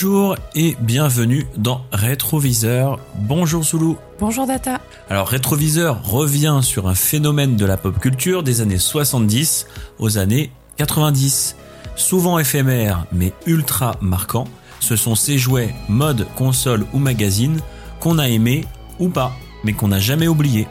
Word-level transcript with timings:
Bonjour 0.00 0.36
et 0.54 0.76
bienvenue 0.78 1.48
dans 1.56 1.80
Rétroviseur. 1.90 3.00
Bonjour 3.16 3.64
Soulou. 3.64 3.96
Bonjour 4.20 4.46
Data. 4.46 4.80
Alors 5.10 5.26
Rétroviseur 5.26 6.04
revient 6.04 6.60
sur 6.62 6.86
un 6.86 6.94
phénomène 6.94 7.56
de 7.56 7.66
la 7.66 7.76
pop 7.76 7.98
culture 7.98 8.44
des 8.44 8.60
années 8.60 8.78
70 8.78 9.66
aux 9.98 10.16
années 10.18 10.52
90. 10.76 11.56
Souvent 11.96 12.38
éphémère 12.38 13.06
mais 13.10 13.32
ultra 13.46 13.96
marquant, 14.00 14.44
ce 14.78 14.94
sont 14.94 15.16
ces 15.16 15.36
jouets 15.36 15.74
mode, 15.88 16.28
console 16.36 16.86
ou 16.92 17.00
magazine 17.00 17.58
qu'on 17.98 18.20
a 18.20 18.28
aimé 18.28 18.66
ou 19.00 19.08
pas, 19.08 19.32
mais 19.64 19.72
qu'on 19.72 19.88
n'a 19.88 19.98
jamais 19.98 20.28
oublié. 20.28 20.68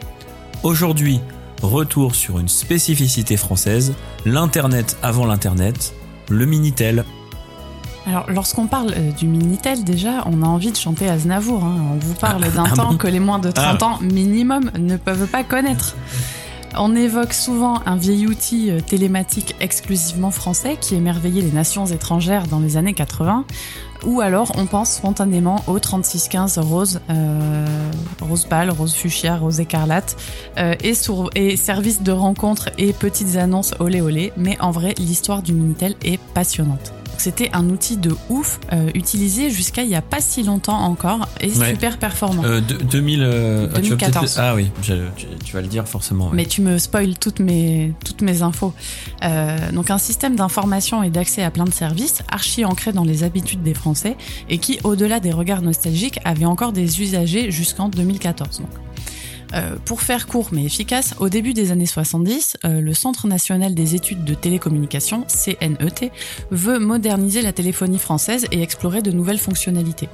Aujourd'hui, 0.62 1.20
retour 1.60 2.14
sur 2.14 2.38
une 2.38 2.48
spécificité 2.48 3.36
française, 3.36 3.92
l'Internet 4.24 4.96
avant 5.02 5.26
l'Internet, 5.26 5.92
le 6.30 6.46
Minitel. 6.46 7.04
Alors, 8.08 8.24
lorsqu'on 8.30 8.66
parle 8.66 8.94
euh, 8.96 9.12
du 9.12 9.26
Minitel, 9.26 9.84
déjà, 9.84 10.24
on 10.26 10.42
a 10.42 10.46
envie 10.46 10.72
de 10.72 10.76
chanter 10.76 11.08
Aznavour. 11.08 11.62
Hein. 11.62 11.76
On 11.92 11.98
vous 11.98 12.14
parle 12.14 12.42
d'un 12.52 12.64
ah 12.64 12.74
temps 12.74 12.90
bon 12.92 12.96
que 12.96 13.06
les 13.06 13.20
moins 13.20 13.38
de 13.38 13.50
30 13.50 13.76
Ah. 13.82 13.84
ans 13.84 13.98
minimum 14.00 14.70
ne 14.78 14.96
peuvent 14.96 15.26
pas 15.26 15.44
connaître. 15.44 15.94
On 16.76 16.94
évoque 16.96 17.32
souvent 17.34 17.80
un 17.86 17.96
vieil 17.96 18.26
outil 18.26 18.70
euh, 18.70 18.80
télématique 18.80 19.54
exclusivement 19.60 20.30
français 20.30 20.76
qui 20.80 20.94
émerveillait 20.94 21.42
les 21.42 21.50
nations 21.52 21.86
étrangères 21.86 22.46
dans 22.46 22.60
les 22.60 22.76
années 22.78 22.94
80. 22.94 23.44
Ou 24.06 24.20
alors 24.20 24.52
on 24.56 24.66
pense 24.66 24.92
spontanément 24.92 25.62
au 25.66 25.78
3615 25.78 26.58
rose, 26.58 27.00
euh, 27.10 27.66
rose 28.22 28.44
pâle, 28.44 28.70
rose 28.70 28.94
fuchsia, 28.94 29.36
rose 29.36 29.60
écarlate, 29.60 30.16
euh, 30.58 30.74
et, 30.84 30.94
et 31.34 31.56
services 31.56 32.02
de 32.02 32.12
rencontres 32.12 32.70
et 32.78 32.92
petites 32.92 33.36
annonces 33.36 33.74
olé 33.80 34.00
olé. 34.00 34.32
Mais 34.36 34.56
en 34.60 34.70
vrai, 34.70 34.94
l'histoire 34.98 35.42
du 35.42 35.52
Minitel 35.52 35.94
est 36.04 36.20
passionnante. 36.32 36.92
C'était 37.18 37.50
un 37.52 37.68
outil 37.68 37.96
de 37.96 38.14
ouf, 38.30 38.60
euh, 38.72 38.90
utilisé 38.94 39.50
jusqu'à 39.50 39.82
il 39.82 39.88
y 39.90 39.94
a 39.96 40.02
pas 40.02 40.20
si 40.20 40.42
longtemps 40.44 40.78
encore, 40.78 41.28
et 41.40 41.50
Ouais. 41.52 41.70
super 41.70 41.98
performant. 41.98 42.44
Euh, 42.44 42.60
de- 42.60 42.76
2000, 42.76 43.22
euh, 43.22 43.66
ah, 43.70 43.76
tu 43.76 43.90
2014. 43.90 44.36
Ah 44.38 44.54
oui, 44.54 44.70
tu, 44.82 44.92
tu 45.44 45.52
vas 45.52 45.60
le 45.60 45.66
dire 45.66 45.86
forcément. 45.88 46.30
Mais 46.32 46.46
tu 46.46 46.62
me 46.62 46.78
spoil 46.78 47.18
toutes 47.18 47.40
mes, 47.40 47.92
toutes 48.04 48.22
mes 48.22 48.42
infos. 48.42 48.72
Euh, 49.24 49.72
donc 49.72 49.90
un 49.90 49.98
système 49.98 50.36
d'information 50.36 51.02
et 51.02 51.10
d'accès 51.10 51.42
à 51.42 51.50
plein 51.50 51.64
de 51.64 51.72
services, 51.72 52.22
archi 52.30 52.64
ancré 52.64 52.92
dans 52.92 53.04
les 53.04 53.24
habitudes 53.24 53.62
des 53.62 53.74
Français, 53.74 54.16
et 54.48 54.58
qui, 54.58 54.78
au-delà 54.84 55.20
des 55.20 55.32
regards 55.32 55.62
nostalgiques, 55.62 56.20
avait 56.24 56.44
encore 56.44 56.72
des 56.72 57.00
usagers 57.02 57.50
jusqu'en 57.50 57.88
2014. 57.88 58.60
donc. 58.60 58.68
Euh, 59.54 59.76
pour 59.84 60.02
faire 60.02 60.26
court 60.26 60.48
mais 60.52 60.64
efficace, 60.64 61.14
au 61.20 61.28
début 61.28 61.54
des 61.54 61.72
années 61.72 61.86
70, 61.86 62.58
euh, 62.64 62.80
le 62.80 62.94
Centre 62.94 63.26
national 63.26 63.74
des 63.74 63.94
études 63.94 64.24
de 64.24 64.34
télécommunications, 64.34 65.24
CNET, 65.26 66.12
veut 66.50 66.78
moderniser 66.78 67.40
la 67.40 67.52
téléphonie 67.52 67.98
française 67.98 68.46
et 68.52 68.62
explorer 68.62 69.00
de 69.00 69.10
nouvelles 69.10 69.38
fonctionnalités. 69.38 70.08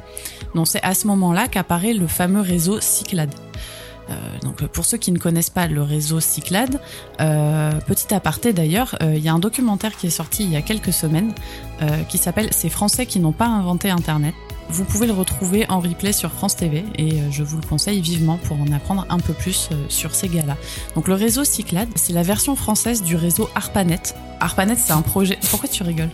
Donc 0.55 0.69
c'est 0.69 0.83
à 0.83 0.95
ce 0.95 1.07
moment-là 1.09 1.49
qu'apparaît 1.49 1.95
le 1.95 2.07
fameux 2.07 2.43
réseau 2.43 2.81
Cyclade. 2.81 3.35
Euh, 4.11 4.15
donc 4.43 4.65
pour 4.67 4.85
ceux 4.85 4.99
qui 4.99 5.11
ne 5.11 5.19
connaissent 5.19 5.51
pas 5.51 5.67
le 5.67 5.83
réseau 5.83 6.21
Cyclade, 6.21 6.79
petit 7.19 8.15
aparté 8.15 8.53
d'ailleurs, 8.53 8.97
il 9.01 9.19
y 9.19 9.29
a 9.29 9.33
un 9.33 9.39
documentaire 9.39 9.97
qui 9.97 10.07
est 10.07 10.11
sorti 10.11 10.45
il 10.45 10.51
y 10.51 10.57
a 10.57 10.63
quelques 10.63 10.93
semaines 10.93 11.33
qui 12.09 12.19
s'appelle 12.19 12.53
Ces 12.53 12.69
Français 12.69 13.07
qui 13.07 13.19
n'ont 13.19 13.33
pas 13.33 13.47
inventé 13.47 13.91
Internet. 13.91 14.35
Vous 14.71 14.85
pouvez 14.85 15.07
le 15.07 15.13
retrouver 15.13 15.67
en 15.69 15.79
replay 15.79 16.13
sur 16.13 16.33
France 16.33 16.57
TV 16.57 16.85
et 16.97 17.13
euh, 17.13 17.31
je 17.31 17.43
vous 17.43 17.59
le 17.59 17.67
conseille 17.67 18.01
vivement 18.01 18.39
pour 18.39 18.61
en 18.61 18.71
apprendre 18.73 19.07
un 19.09 19.19
peu 19.19 19.33
plus 19.33 19.69
euh, 19.71 19.77
sur 19.89 20.15
ces 20.15 20.29
gars-là. 20.29 20.57
Donc 20.95 21.07
le 21.07 21.15
réseau 21.15 21.45
Cyclade, 21.45 21.89
c'est 21.97 22.13
la 22.13 22.23
version 22.23 22.57
française 22.57 23.03
du 23.03 23.17
réseau 23.17 23.49
ARPANET. 23.55 24.15
ARPANET, 24.41 24.77
c'est 24.77 24.93
un 24.93 25.03
projet. 25.03 25.39
Pourquoi 25.51 25.69
tu 25.69 25.83
rigoles? 25.83 26.11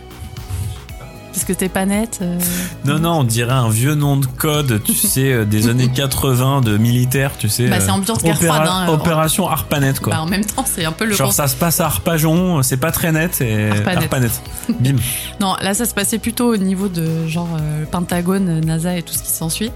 Parce 1.33 1.45
que 1.45 1.53
t'es 1.53 1.69
pas 1.69 1.85
net. 1.85 2.19
euh, 2.21 2.37
Non, 2.85 2.99
non, 2.99 3.11
on 3.19 3.23
dirait 3.23 3.53
un 3.53 3.69
vieux 3.69 3.95
nom 3.95 4.17
de 4.17 4.25
code, 4.25 4.81
tu 4.83 4.93
sais, 5.07 5.31
euh, 5.31 5.45
des 5.45 5.69
années 5.69 5.87
80 5.89 6.61
de 6.61 6.77
militaire, 6.77 7.31
tu 7.37 7.47
sais. 7.49 7.67
Bah, 7.69 7.77
euh, 7.77 7.79
c'est 7.81 7.91
ambiance 7.91 8.21
guerre 8.21 8.37
froide, 8.41 8.67
hein, 8.67 8.87
Opération 8.89 9.47
Arpanet, 9.47 9.93
quoi. 10.01 10.13
bah, 10.13 10.21
en 10.21 10.25
même 10.25 10.43
temps, 10.45 10.65
c'est 10.65 10.83
un 10.85 10.91
peu 10.91 11.05
le 11.05 11.13
Genre 11.15 11.31
ça 11.33 11.47
se 11.47 11.55
passe 11.55 11.79
à 11.79 11.85
Arpajon, 11.85 12.61
c'est 12.63 12.77
pas 12.77 12.91
très 12.91 13.11
net 13.11 13.39
et 13.41 13.69
Arpanet. 13.69 13.97
Arpanet. 14.03 14.29
Bim. 14.79 14.95
Non, 15.39 15.55
là, 15.61 15.73
ça 15.73 15.85
se 15.85 15.93
passait 15.93 16.19
plutôt 16.19 16.53
au 16.53 16.57
niveau 16.57 16.87
de 16.89 17.27
genre 17.27 17.49
euh, 17.59 17.85
Pentagone, 17.89 18.59
NASA 18.59 18.97
et 18.97 19.01
tout 19.03 19.13
ce 19.13 19.23
qui 19.23 19.29
s'ensuit. 19.31 19.71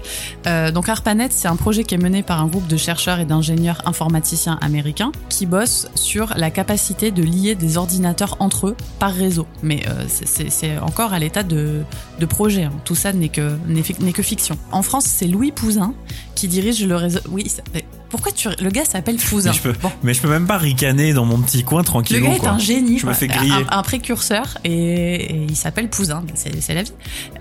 Euh, 0.46 0.70
donc 0.70 0.88
ARPANET, 0.88 1.28
c'est 1.30 1.48
un 1.48 1.56
projet 1.56 1.84
qui 1.84 1.94
est 1.94 1.98
mené 1.98 2.22
par 2.22 2.40
un 2.40 2.46
groupe 2.46 2.66
de 2.66 2.76
chercheurs 2.76 3.18
et 3.18 3.24
d'ingénieurs 3.24 3.82
informaticiens 3.86 4.58
américains 4.60 5.12
qui 5.28 5.46
bossent 5.46 5.88
sur 5.94 6.32
la 6.36 6.50
capacité 6.50 7.10
de 7.10 7.22
lier 7.22 7.54
des 7.54 7.76
ordinateurs 7.78 8.36
entre 8.40 8.68
eux 8.68 8.76
par 8.98 9.12
réseau. 9.12 9.46
Mais 9.62 9.82
c'est 10.08 10.78
encore 10.78 11.12
à 11.12 11.18
l'état 11.18 11.42
de, 11.46 11.82
de 12.20 12.26
projet. 12.26 12.64
hein. 12.64 12.72
Tout 12.84 12.94
ça 12.94 13.12
n'est 13.12 13.28
que, 13.30 13.56
n'est 13.68 14.12
que 14.12 14.22
fiction. 14.22 14.58
En 14.72 14.82
France, 14.82 15.04
c'est 15.06 15.26
Louis 15.26 15.52
Pouzin 15.52 15.94
qui 16.34 16.48
dirige 16.48 16.84
le 16.84 16.96
réseau. 16.96 17.20
Oui, 17.30 17.48
ça- 17.48 17.62
pourquoi 18.08 18.30
tu... 18.30 18.48
le 18.60 18.70
gars 18.70 18.84
s'appelle 18.84 19.16
Pouzin? 19.16 19.50
Mais 19.50 19.56
je 19.56 19.62
peux, 19.62 19.72
Bon. 19.82 19.90
mais 20.02 20.14
je 20.14 20.20
peux 20.22 20.28
même 20.28 20.46
pas 20.46 20.58
ricaner 20.58 21.12
dans 21.12 21.24
mon 21.24 21.38
petit 21.40 21.64
coin 21.64 21.80
Le 21.80 21.84
tranquillou, 21.86 22.24
gars 22.26 22.34
est 22.34 22.46
un 22.46 22.58
génie, 22.58 22.98
Je 22.98 23.06
me 23.06 23.12
fais 23.12 23.26
griller. 23.26 23.52
un, 23.70 23.78
un 23.78 23.82
précurseur 23.82 24.58
et, 24.64 25.14
et 25.24 25.46
il 25.48 25.56
s'appelle 25.56 25.88
Pouzin, 25.90 26.22
c'est 26.34 26.74
la 26.74 26.82
vie. 26.82 26.92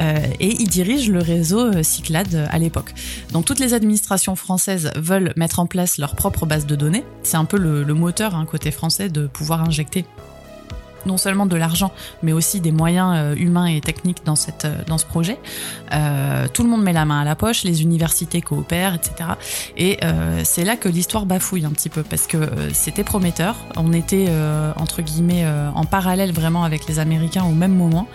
Euh, 0.02 0.18
et 0.40 0.56
il 0.60 0.68
dirige 0.68 1.10
le 1.10 1.20
réseau 1.20 1.60
euh, 1.68 1.84
Cyclade 1.84 2.34
euh, 2.34 2.48
à 2.50 2.58
l'époque. 2.58 2.94
Donc 3.32 3.46
toutes 3.46 3.60
les 3.60 3.74
administrations 3.74 4.36
françaises 4.36 4.92
veulent 4.96 5.34
mettre 5.36 5.60
en 5.60 5.68
place 5.68 5.98
leur 6.00 6.16
propre 6.16 6.46
base 6.46 6.66
de 6.66 6.76
données. 6.76 7.04
C'est 7.24 7.38
un 7.38 7.46
peu 7.46 7.58
le, 7.58 7.84
le 7.84 7.94
moteur 7.94 8.36
hein, 8.36 8.46
côté 8.50 8.72
français 8.72 9.10
de 9.10 9.28
pouvoir 9.28 9.62
injecter 9.62 10.06
non 11.06 11.18
seulement 11.18 11.46
de 11.46 11.56
l'argent, 11.56 11.92
mais 12.24 12.34
aussi 12.34 12.62
des 12.62 12.72
moyens 12.72 13.14
euh, 13.16 13.36
humains 13.36 13.66
et 13.66 13.82
techniques 13.82 14.26
dans, 14.26 14.36
cette, 14.36 14.66
euh, 14.66 14.76
dans 14.88 14.98
ce 14.98 15.06
projet. 15.06 15.40
Euh, 15.94 16.48
tout 16.52 16.64
le 16.64 16.70
monde 16.70 16.84
met 16.84 16.94
la 16.94 17.06
main 17.06 17.22
à 17.22 17.24
la 17.24 17.36
poche, 17.36 17.64
les 17.64 17.82
universités 17.82 18.42
coopèrent, 18.42 18.94
etc. 18.94 19.32
Et 19.78 20.00
c'est 20.44 20.64
là 20.64 20.76
que 20.76 20.90
l'histoire 20.90 21.26
bafouille 21.26 21.66
un 21.66 21.72
petit 21.72 21.90
peu, 21.90 22.04
parce 22.04 22.28
que 22.28 22.38
c'était 22.74 23.04
prometteur. 23.04 23.56
On 23.76 23.94
était, 23.94 24.30
entre 24.76 25.02
guillemets, 25.02 25.46
en 25.74 25.86
parallèle 25.86 26.32
vraiment 26.32 26.64
avec 26.64 26.88
les 26.88 27.00
Américains 27.00 27.44
au 27.44 27.52
même 27.52 27.76
moment. 27.76 28.08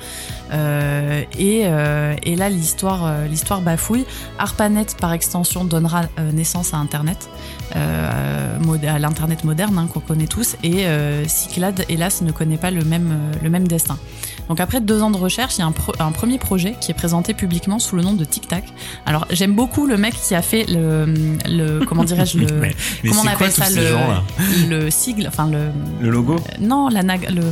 Et, 0.53 1.61
et 1.61 2.37
là, 2.37 2.49
l'histoire 2.49 3.27
l'histoire 3.29 3.61
bafouille. 3.61 4.05
ARPANET, 4.39 4.87
par 5.01 5.13
extension, 5.13 5.65
donnera 5.65 6.03
naissance 6.33 6.75
à 6.75 6.79
Internet, 6.79 7.29
à 7.75 8.99
l'Internet 8.99 9.45
moderne 9.45 9.79
hein, 9.79 9.89
qu'on 9.93 10.01
connaît 10.01 10.27
tous. 10.27 10.57
Et 10.63 10.87
Cyclade, 11.27 11.85
hélas, 11.89 12.23
ne 12.23 12.33
connaît 12.33 12.59
pas 12.59 12.71
le 12.71 12.80
même, 12.85 13.11
euh, 13.13 13.39
le 13.43 13.51
même 13.51 13.67
destin. 13.69 13.99
Donc 14.49 14.59
après 14.61 14.81
deux 14.81 15.01
ans 15.03 15.11
de 15.11 15.17
recherche, 15.17 15.57
il 15.57 15.61
y 15.61 15.63
a 15.63 15.67
un, 15.67 15.73
pro- 15.73 15.93
un 16.01 16.11
premier 16.13 16.39
projet 16.39 16.75
qui 16.81 16.91
est 16.91 16.95
présenté 16.95 17.35
publiquement 17.35 17.79
sous 17.79 17.95
le 17.97 18.03
nom 18.03 18.15
de 18.15 18.25
Tic 18.25 18.49
Tac. 18.49 18.65
Alors 19.07 19.27
j'aime 19.31 19.55
beaucoup 19.55 19.87
le 19.87 19.97
mec 19.97 20.15
qui 20.15 20.35
a 20.35 20.43
fait 20.43 20.65
le, 20.69 21.15
le 21.49 21.85
comment 21.85 22.03
dirais-je 22.05 22.39
le 22.39 22.47
Mais, 22.61 22.75
mais 23.05 23.11
comment 23.11 23.23
on 23.23 23.25
c'est 23.29 23.35
quoi 23.37 23.47
appelle 23.47 23.67
tous 23.67 23.75
ça 23.75 24.69
le, 24.69 24.85
le 24.85 24.91
sigle, 24.91 25.27
enfin 25.29 25.49
le 25.49 25.69
Le 26.01 26.11
logo? 26.11 26.37
non 26.61 26.89
la 26.89 27.03
nag- 27.03 27.31
le 27.31 27.43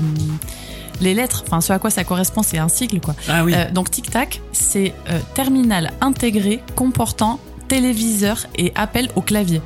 les 1.01 1.15
lettres, 1.15 1.45
enfin 1.47 1.61
ce 1.61 1.73
à 1.73 1.79
quoi 1.79 1.91
ça 1.91 2.03
correspond, 2.03 2.43
c'est 2.43 2.59
un 2.59 2.69
sigle 2.69 3.01
quoi. 3.01 3.15
Ah 3.29 3.45
oui. 3.45 3.53
Euh, 3.55 3.71
donc 3.71 3.89
Tic 3.91 4.11
Tac, 4.11 4.41
c'est 4.53 4.93
euh, 5.11 5.21
terminal 5.35 5.93
intégré 6.01 6.61
comportant 6.75 7.39
téléviseur 7.69 8.47
et 8.57 8.73
appel 8.75 9.09
au 9.15 9.21
clavier. 9.21 9.61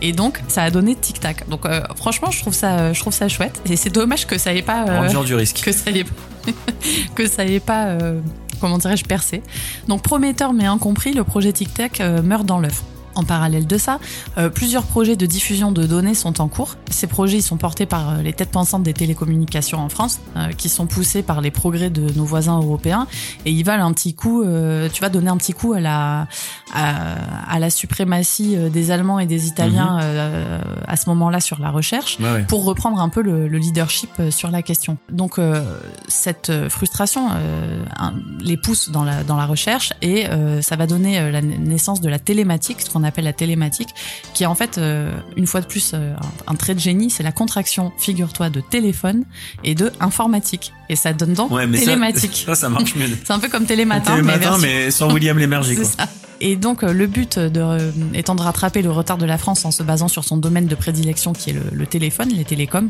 Et 0.00 0.12
donc 0.12 0.40
ça 0.48 0.62
a 0.64 0.70
donné 0.70 0.94
Tic 0.94 1.20
Tac. 1.20 1.48
Donc 1.48 1.66
euh, 1.66 1.80
franchement, 1.96 2.30
je 2.30 2.40
trouve 2.40 2.54
ça, 2.54 2.92
je 2.92 3.00
trouve 3.00 3.12
ça 3.12 3.28
chouette. 3.28 3.60
Et 3.66 3.76
c'est 3.76 3.90
dommage 3.90 4.26
que 4.26 4.38
ça 4.38 4.52
ait 4.54 4.62
pas 4.62 4.86
euh, 4.88 5.24
du 5.24 5.34
risque. 5.34 5.60
que 5.64 5.72
ça 5.72 5.90
ait 5.90 6.04
que 7.14 7.26
ça 7.26 7.44
ait 7.44 7.60
pas 7.60 7.86
euh, 7.86 8.20
comment 8.60 8.78
dirais-je 8.78 9.04
percé. 9.04 9.42
Donc 9.88 10.02
prometteur 10.02 10.52
mais 10.52 10.66
incompris, 10.66 11.12
le 11.12 11.24
projet 11.24 11.52
Tic 11.52 11.72
Tac 11.74 12.00
euh, 12.00 12.22
meurt 12.22 12.46
dans 12.46 12.58
l'œuf. 12.58 12.82
En 13.14 13.24
parallèle 13.24 13.66
de 13.66 13.78
ça, 13.78 13.98
euh, 14.38 14.48
plusieurs 14.48 14.84
projets 14.84 15.16
de 15.16 15.26
diffusion 15.26 15.72
de 15.72 15.86
données 15.86 16.14
sont 16.14 16.40
en 16.40 16.48
cours. 16.48 16.76
Ces 16.90 17.06
projets 17.06 17.38
ils 17.38 17.42
sont 17.42 17.56
portés 17.58 17.86
par 17.86 18.10
euh, 18.10 18.22
les 18.22 18.32
têtes 18.32 18.50
pensantes 18.50 18.82
des 18.82 18.94
télécommunications 18.94 19.78
en 19.80 19.88
France, 19.88 20.20
euh, 20.36 20.48
qui 20.52 20.68
sont 20.68 20.86
poussés 20.86 21.22
par 21.22 21.40
les 21.40 21.50
progrès 21.50 21.90
de 21.90 22.10
nos 22.16 22.24
voisins 22.24 22.56
européens, 22.58 23.06
et 23.44 23.50
ils 23.52 23.64
valent 23.64 23.84
un 23.86 23.92
petit 23.92 24.14
coup. 24.14 24.42
euh, 24.42 24.88
tu 24.92 25.00
vas 25.02 25.08
donner 25.10 25.28
un 25.28 25.36
petit 25.36 25.52
coup 25.52 25.72
à 25.74 25.80
la 25.80 26.26
à, 26.74 27.52
à 27.54 27.58
la 27.58 27.68
suprématie 27.70 28.56
euh, 28.56 28.70
des 28.70 28.90
Allemands 28.90 29.18
et 29.18 29.26
des 29.26 29.46
Italiens 29.46 29.98
euh, 30.00 30.58
à 30.86 30.96
ce 30.96 31.08
moment-là 31.10 31.40
sur 31.40 31.60
la 31.60 31.70
recherche 31.70 32.18
Ouais, 32.20 32.32
ouais. 32.32 32.42
pour 32.44 32.64
reprendre 32.64 33.00
un 33.00 33.08
peu 33.08 33.22
le, 33.22 33.46
le 33.48 33.58
leadership 33.58 34.10
sur 34.30 34.50
la 34.50 34.62
question. 34.62 34.96
Donc 35.10 35.38
euh, 35.38 35.62
cette 36.08 36.50
frustration 36.68 37.28
euh, 37.34 37.84
un- 37.98 38.14
les 38.40 38.56
pousse 38.56 38.90
dans 38.90 39.04
la 39.04 39.22
dans 39.24 39.36
la 39.36 39.46
recherche 39.46 39.92
et 40.02 40.26
euh, 40.28 40.62
ça 40.62 40.76
va 40.76 40.86
donner 40.86 41.30
la 41.30 41.42
naissance 41.42 42.00
de 42.00 42.08
la 42.08 42.18
télématique, 42.18 42.80
ce 42.80 42.90
qu'on 42.90 43.01
appelle 43.04 43.24
la 43.24 43.32
télématique, 43.32 43.88
qui 44.34 44.44
est 44.44 44.46
en 44.46 44.54
fait 44.54 44.78
euh, 44.78 45.12
une 45.36 45.46
fois 45.46 45.60
de 45.60 45.66
plus 45.66 45.92
euh, 45.94 46.14
un, 46.46 46.52
un 46.52 46.54
trait 46.54 46.74
de 46.74 46.80
génie, 46.80 47.10
c'est 47.10 47.22
la 47.22 47.32
contraction, 47.32 47.92
figure-toi, 47.98 48.50
de 48.50 48.60
téléphone 48.60 49.24
et 49.64 49.74
de 49.74 49.92
informatique. 50.00 50.72
Et 50.88 50.96
ça 50.96 51.12
donne 51.12 51.34
donc 51.34 51.50
Ouais, 51.50 51.66
ça- 51.72 51.84
télématique. 51.84 52.42
Ça, 52.46 52.54
ça 52.54 52.68
marche 52.68 52.94
mieux. 52.96 53.08
C'est 53.24 53.32
un 53.32 53.38
peu 53.38 53.48
comme 53.48 53.64
télématin, 53.66 54.12
Télématin, 54.16 54.58
mais, 54.58 54.84
mais 54.84 54.90
sans 54.90 55.12
William 55.12 55.38
Lémergie. 55.38 55.76
Et 56.44 56.56
donc 56.56 56.82
le 56.82 57.06
but 57.06 57.38
de, 57.38 57.92
étant 58.14 58.34
de 58.34 58.42
rattraper 58.42 58.82
le 58.82 58.90
retard 58.90 59.16
de 59.16 59.24
la 59.24 59.38
France 59.38 59.64
en 59.64 59.70
se 59.70 59.82
basant 59.82 60.08
sur 60.08 60.24
son 60.24 60.36
domaine 60.36 60.66
de 60.66 60.74
prédilection 60.74 61.32
qui 61.32 61.50
est 61.50 61.56
le, 61.72 61.86
téléphone, 61.86 62.28
les 62.30 62.44
télécoms, 62.44 62.88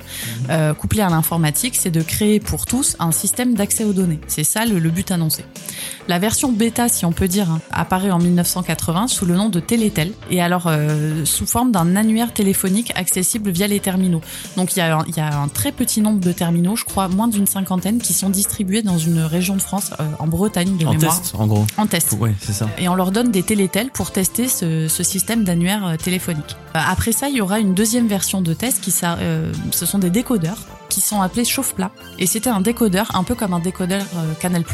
mhm. 0.48 0.74
couplé 0.74 1.02
à 1.02 1.10
l'informatique, 1.10 1.76
c'est 1.76 1.90
de 1.90 2.02
créer 2.02 2.40
pour 2.40 2.66
tous 2.66 2.96
un 2.98 3.12
système 3.12 3.54
d'accès 3.54 3.84
aux 3.84 3.92
données. 3.92 4.20
C'est 4.26 4.44
ça 4.44 4.64
le, 4.64 4.80
but 4.90 5.10
annoncé. 5.10 5.44
La 6.08 6.18
version 6.18 6.50
bêta, 6.50 6.88
si 6.88 7.04
on 7.04 7.12
peut 7.12 7.28
dire, 7.28 7.50
hein, 7.50 7.60
apparaît 7.70 8.10
en 8.10 8.18
1980 8.18 9.06
sous 9.08 9.26
le 9.26 9.36
nom 9.36 9.48
de 9.48 9.60
Télétel 9.60 10.12
et 10.30 10.42
alors 10.42 10.70
sous 11.24 11.46
forme 11.46 11.72
d'un 11.72 11.94
annuaire 11.94 12.32
téléphonique 12.32 12.92
accessible 12.94 13.50
via 13.50 13.66
les 13.66 13.80
terminaux. 13.80 14.22
Donc 14.56 14.74
il 14.74 14.78
y, 14.78 14.82
a 14.82 14.98
un, 14.98 15.04
il 15.06 15.16
y 15.16 15.20
a 15.20 15.38
un 15.38 15.48
très 15.48 15.72
petit 15.72 16.00
nombre 16.00 16.20
de 16.20 16.32
terminaux, 16.32 16.76
je 16.76 16.84
crois 16.84 17.08
moins 17.08 17.28
d'une 17.28 17.46
cinquantaine, 17.46 17.98
qui 17.98 18.12
sont 18.12 18.30
distribués 18.30 18.82
dans 18.82 18.98
une 18.98 19.20
région 19.20 19.56
de 19.56 19.62
France, 19.62 19.90
euh, 20.00 20.04
en 20.18 20.26
Bretagne 20.26 20.76
de 20.76 20.86
en 20.86 20.94
Test, 20.94 21.34
en 21.38 21.46
gros. 21.46 21.66
En 21.76 21.86
test. 21.86 22.16
Oui, 22.18 22.30
c'est 22.40 22.52
ça. 22.52 22.68
Et 22.78 22.88
on 22.88 22.94
leur 22.94 23.12
donne 23.12 23.30
des 23.30 23.41
télétels 23.42 23.90
pour 23.90 24.10
tester 24.10 24.48
ce, 24.48 24.88
système 24.88 25.44
d'annuaire 25.44 25.86
euh, 25.86 25.96
téléphonique. 25.96 26.56
Euh, 26.76 26.80
après 26.86 27.12
ça, 27.12 27.28
il 27.28 27.36
y 27.36 27.40
aura 27.40 27.58
une 27.58 27.74
deuxième 27.74 28.06
version 28.06 28.40
de 28.40 28.54
test 28.54 28.80
qui 28.80 28.90
ça, 28.90 29.18
ce 29.70 29.86
sont 29.86 29.98
des 29.98 30.10
décodeurs 30.10 30.58
qui 30.88 31.00
sont 31.00 31.20
appelés 31.22 31.44
chauffe-plat. 31.44 31.90
Et 32.18 32.26
c'était 32.26 32.50
un 32.50 32.60
décodeur, 32.60 33.14
un 33.14 33.24
peu 33.24 33.34
comme 33.34 33.54
un 33.54 33.60
décodeur 33.60 34.04
Canal+, 34.40 34.64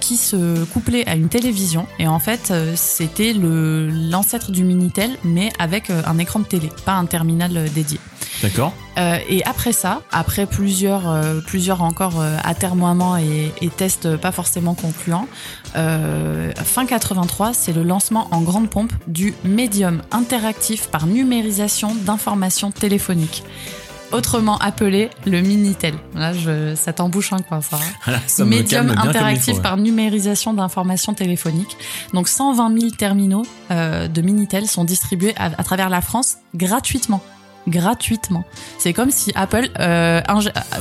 qui 0.00 0.16
se 0.16 0.64
couplait 0.64 1.06
à 1.08 1.14
une 1.14 1.28
télévision. 1.28 1.86
Et 1.98 2.08
en 2.08 2.18
fait, 2.18 2.52
c'était 2.74 3.32
l'ancêtre 3.34 4.50
du 4.50 4.64
Minitel, 4.64 5.10
mais 5.24 5.52
avec 5.58 5.90
un 5.90 6.18
écran 6.18 6.40
de 6.40 6.44
télé, 6.44 6.70
pas 6.84 6.94
un 6.94 7.06
terminal 7.06 7.70
dédié. 7.74 7.98
D'accord. 8.42 8.72
Euh, 8.98 9.18
et 9.28 9.44
après 9.44 9.72
ça, 9.72 10.02
après 10.12 10.46
plusieurs, 10.46 11.08
euh, 11.10 11.40
plusieurs 11.40 11.82
encore 11.82 12.20
euh, 12.20 12.36
atermoiements 12.42 13.16
et, 13.16 13.52
et, 13.60 13.68
tests 13.68 14.16
pas 14.16 14.32
forcément 14.32 14.74
concluants, 14.74 15.26
fin 15.74 16.86
83, 16.86 17.54
c'est 17.54 17.72
le 17.72 17.82
lancement 17.82 18.28
en 18.32 18.40
grande 18.40 18.68
pompe 18.68 18.92
du 19.06 19.34
médium 19.44 20.02
interactif 20.10 20.88
par 20.88 21.06
numérisation 21.06 21.94
d'informations 21.94 22.70
téléphoniques 22.70 23.44
autrement 24.12 24.58
appelé 24.58 25.10
le 25.26 25.40
Minitel. 25.40 25.94
Là, 26.14 26.32
je, 26.32 26.74
ça 26.74 26.92
t'embouche 26.92 27.32
un 27.32 27.38
coin, 27.38 27.60
ça. 27.60 27.78
ça 28.26 28.44
Médium 28.44 28.90
interactif 28.90 29.60
par 29.62 29.76
numérisation 29.76 30.52
d'informations 30.52 31.14
téléphoniques. 31.14 31.76
Donc, 32.12 32.28
120 32.28 32.80
000 32.80 32.90
terminaux 32.92 33.46
euh, 33.70 34.08
de 34.08 34.20
Minitel 34.22 34.66
sont 34.66 34.84
distribués 34.84 35.34
à, 35.36 35.50
à, 35.56 35.64
travers 35.64 35.90
la 35.90 36.00
France 36.00 36.38
gratuitement 36.54 37.22
gratuitement. 37.68 38.44
C'est 38.78 38.92
comme 38.92 39.10
si 39.10 39.32
Apple 39.34 39.68
euh, 39.78 40.20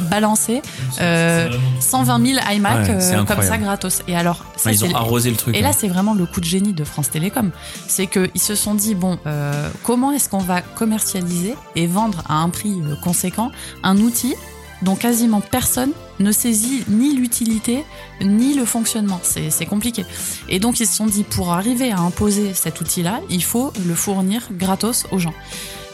balançait 0.09 0.61
euh, 1.01 1.49
120 1.79 2.25
000 2.25 2.39
iMac 2.51 2.89
euh, 2.89 3.23
comme 3.25 3.41
ça 3.41 3.57
gratos. 3.57 4.03
Et 4.07 4.15
alors, 4.15 4.45
ça, 4.55 4.71
ils 4.71 4.85
ont 4.85 4.95
arrosé 4.95 5.29
le 5.29 5.35
truc. 5.35 5.55
Et 5.55 5.61
là, 5.61 5.73
c'est 5.73 5.87
vraiment 5.87 6.13
le 6.13 6.25
coup 6.25 6.39
de 6.39 6.45
génie 6.45 6.73
de 6.73 6.83
France 6.83 7.09
Télécom. 7.09 7.51
C'est 7.87 8.07
qu'ils 8.07 8.41
se 8.41 8.55
sont 8.55 8.75
dit 8.75 8.95
bon, 8.95 9.19
euh, 9.27 9.69
comment 9.83 10.11
est-ce 10.11 10.29
qu'on 10.29 10.39
va 10.39 10.61
commercialiser 10.61 11.55
et 11.75 11.87
vendre 11.87 12.23
à 12.27 12.35
un 12.35 12.49
prix 12.49 12.81
euh, 12.81 12.95
conséquent 13.03 13.51
un 13.83 13.97
outil 13.97 14.35
dont 14.81 14.95
quasiment 14.95 15.41
personne 15.41 15.91
ne 16.19 16.31
saisit 16.31 16.85
ni 16.87 17.13
l'utilité 17.13 17.83
ni 18.21 18.53
le 18.53 18.65
fonctionnement? 18.65 19.19
C'est 19.23 19.65
compliqué. 19.65 20.05
Et 20.47 20.59
donc 20.59 20.79
ils 20.79 20.87
se 20.87 20.95
sont 20.95 21.05
dit 21.05 21.23
pour 21.23 21.51
arriver 21.51 21.91
à 21.91 21.99
imposer 21.99 22.53
cet 22.53 22.79
outil-là, 22.79 23.19
il 23.29 23.43
faut 23.43 23.73
le 23.85 23.93
fournir 23.93 24.47
gratos 24.51 25.05
aux 25.11 25.19
gens. 25.19 25.33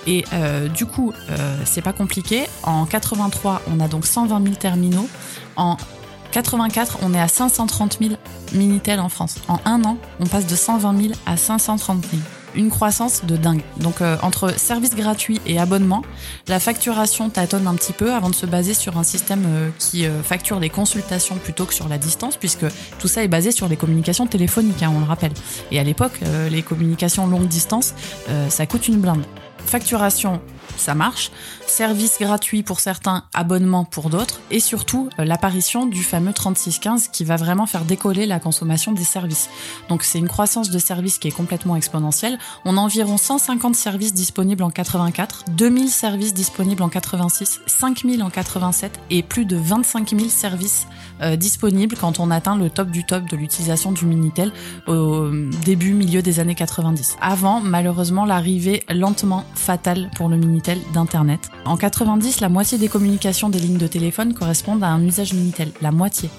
Et 0.07 0.23
euh, 0.33 0.67
du 0.67 0.85
coup, 0.85 1.13
euh, 1.29 1.57
c'est 1.65 1.81
pas 1.81 1.93
compliqué. 1.93 2.45
En 2.63 2.85
83, 2.85 3.61
on 3.71 3.79
a 3.79 3.87
donc 3.87 4.05
120 4.05 4.43
000 4.43 4.55
terminaux. 4.55 5.07
En 5.55 5.77
84, 6.31 6.99
on 7.01 7.13
est 7.13 7.19
à 7.19 7.27
530 7.27 7.97
000 8.01 8.15
Minitel 8.53 8.99
en 8.99 9.09
France. 9.09 9.35
En 9.47 9.59
un 9.65 9.83
an, 9.83 9.97
on 10.19 10.25
passe 10.25 10.45
de 10.45 10.55
120 10.55 11.01
000 11.01 11.13
à 11.25 11.37
530 11.37 12.05
000 12.11 12.21
une 12.57 12.69
croissance 12.69 13.25
de 13.25 13.35
dingue. 13.35 13.63
Donc 13.81 13.99
euh, 13.99 14.15
entre 14.21 14.57
services 14.57 14.95
gratuits 14.95 15.41
et 15.45 15.59
abonnements, 15.59 16.03
la 16.47 16.61
facturation 16.61 17.29
tâtonne 17.29 17.67
un 17.67 17.75
petit 17.75 17.91
peu 17.91 18.13
avant 18.13 18.29
de 18.29 18.35
se 18.35 18.45
baser 18.45 18.73
sur 18.73 18.97
un 18.97 19.03
système 19.03 19.45
qui 19.77 20.05
facture 20.23 20.61
les 20.61 20.69
consultations 20.69 21.35
plutôt 21.35 21.65
que 21.65 21.73
sur 21.73 21.89
la 21.89 21.97
distance, 21.97 22.37
puisque 22.37 22.65
tout 22.97 23.09
ça 23.09 23.23
est 23.23 23.27
basé 23.27 23.51
sur 23.51 23.67
les 23.67 23.75
communications 23.75 24.25
téléphoniques, 24.25 24.83
hein, 24.83 24.93
on 24.95 24.99
le 24.99 25.05
rappelle. 25.05 25.33
Et 25.71 25.79
à 25.79 25.83
l'époque, 25.83 26.21
les 26.49 26.61
communications 26.61 27.27
longue 27.27 27.49
distance, 27.49 27.93
ça 28.47 28.65
coûte 28.65 28.87
une 28.87 29.01
blinde. 29.01 29.25
Facturation 29.65 30.41
ça 30.77 30.95
marche. 30.95 31.31
Service 31.67 32.17
gratuit 32.19 32.63
pour 32.63 32.79
certains, 32.79 33.23
abonnement 33.33 33.85
pour 33.85 34.09
d'autres, 34.09 34.39
et 34.51 34.59
surtout 34.59 35.09
euh, 35.19 35.25
l'apparition 35.25 35.85
du 35.85 36.03
fameux 36.03 36.33
3615 36.33 37.09
qui 37.09 37.23
va 37.23 37.35
vraiment 37.37 37.65
faire 37.65 37.85
décoller 37.85 38.25
la 38.25 38.39
consommation 38.39 38.91
des 38.91 39.03
services. 39.03 39.49
Donc 39.89 40.03
c'est 40.03 40.19
une 40.19 40.27
croissance 40.27 40.69
de 40.69 40.79
services 40.79 41.17
qui 41.17 41.27
est 41.27 41.35
complètement 41.35 41.75
exponentielle. 41.75 42.37
On 42.65 42.77
a 42.77 42.81
environ 42.81 43.17
150 43.17 43.75
services 43.75 44.13
disponibles 44.13 44.63
en 44.63 44.69
84, 44.69 45.45
2000 45.51 45.89
services 45.89 46.33
disponibles 46.33 46.83
en 46.83 46.89
86, 46.89 47.61
5000 47.65 48.23
en 48.23 48.29
87 48.29 48.99
et 49.09 49.23
plus 49.23 49.45
de 49.45 49.57
25 49.57 50.09
000 50.09 50.29
services 50.29 50.87
euh, 51.21 51.35
disponibles 51.35 51.95
quand 51.99 52.19
on 52.19 52.31
atteint 52.31 52.57
le 52.57 52.69
top 52.69 52.89
du 52.89 53.05
top 53.05 53.29
de 53.29 53.37
l'utilisation 53.37 53.91
du 53.91 54.05
Minitel 54.05 54.51
au 54.87 55.29
début, 55.63 55.93
milieu 55.93 56.21
des 56.21 56.39
années 56.39 56.55
90. 56.55 57.17
Avant, 57.21 57.61
malheureusement, 57.61 58.25
l'arrivée 58.25 58.83
lentement 58.89 59.45
fatale 59.53 60.09
pour 60.15 60.29
le 60.29 60.37
Minitel 60.37 60.79
d'Internet. 60.93 61.49
En 61.65 61.77
90, 61.77 62.41
la 62.41 62.49
moitié 62.49 62.77
des 62.77 62.87
communications 62.87 63.49
des 63.49 63.59
lignes 63.59 63.77
de 63.77 63.87
téléphone 63.87 64.33
correspondent 64.33 64.83
à 64.83 64.87
un 64.87 65.03
usage 65.05 65.33
Minitel. 65.33 65.71
La 65.81 65.91
moitié. 65.91 66.29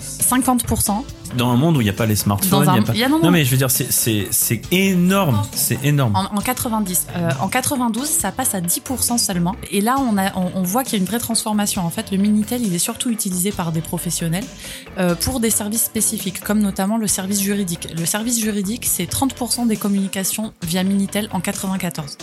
50%. 0.00 1.04
Dans 1.36 1.50
un 1.50 1.56
monde 1.56 1.76
où 1.76 1.80
il 1.80 1.84
n'y 1.84 1.90
a 1.90 1.94
pas 1.94 2.06
les 2.06 2.16
smartphones, 2.16 2.68
il 2.92 2.96
y 2.98 3.04
a 3.04 3.08
pas... 3.08 3.18
non, 3.18 3.30
mais 3.30 3.44
je 3.44 3.50
veux 3.50 3.56
dire, 3.56 3.70
c'est 3.70 4.60
énorme, 4.72 5.42
c'est 5.52 5.84
énorme. 5.84 6.14
En, 6.14 6.40
90, 6.40 7.06
euh, 7.16 7.30
en 7.40 7.48
92, 7.48 8.06
ça 8.06 8.32
passe 8.32 8.54
à 8.54 8.60
10% 8.60 9.18
seulement. 9.18 9.56
Et 9.70 9.80
là, 9.80 9.96
on, 9.98 10.16
a, 10.18 10.32
on, 10.36 10.62
voit 10.62 10.84
qu'il 10.84 10.94
y 10.94 10.96
a 10.96 10.98
une 11.00 11.06
vraie 11.06 11.18
transformation. 11.18 11.84
En 11.84 11.90
fait, 11.90 12.10
le 12.10 12.18
Minitel, 12.18 12.62
il 12.62 12.74
est 12.74 12.78
surtout 12.78 13.10
utilisé 13.10 13.50
par 13.50 13.72
des 13.72 13.80
professionnels 13.80 14.44
euh, 14.98 15.14
pour 15.14 15.40
des 15.40 15.50
services 15.50 15.84
spécifiques, 15.84 16.40
comme 16.40 16.60
notamment 16.60 16.96
le 16.96 17.06
service 17.06 17.42
juridique. 17.42 17.88
Le 17.96 18.06
service 18.06 18.40
juridique, 18.40 18.86
c'est 18.86 19.10
30% 19.10 19.66
des 19.66 19.76
communications 19.76 20.52
via 20.62 20.84
Minitel 20.84 21.28
en 21.32 21.40
94 21.40 22.16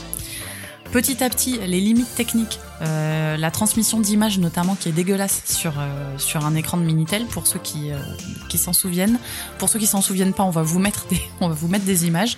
petit 0.94 1.24
à 1.24 1.30
petit 1.30 1.58
les 1.58 1.80
limites 1.80 2.14
techniques, 2.14 2.60
euh, 2.84 3.36
la 3.36 3.50
transmission 3.50 4.00
d'images 4.00 4.38
notamment 4.38 4.76
qui 4.76 4.90
est 4.90 4.92
dégueulasse 4.92 5.42
sur 5.46 5.74
euh, 5.80 6.38
un 6.46 6.56
écran 6.56 6.78
de 6.78 6.84
minitel 6.84 7.26
pour 7.26 7.48
ceux 7.48 7.58
qui 7.58 7.92
euh, 7.92 7.98
qui 8.48 8.60
s'en 8.60 8.74
souviennent. 8.74 9.18
Pour 9.58 9.70
ceux 9.70 9.80
qui 9.80 9.88
s'en 9.88 10.02
souviennent 10.02 10.34
pas, 10.34 10.44
on 10.44 10.52
va 10.52 10.62
vous 10.62 10.78
mettre 10.78 11.08
des 11.08 11.20
on 11.42 11.48
va 11.50 11.56
vous 11.56 11.68
mettre 11.68 11.86
des 11.86 12.06
images 12.06 12.38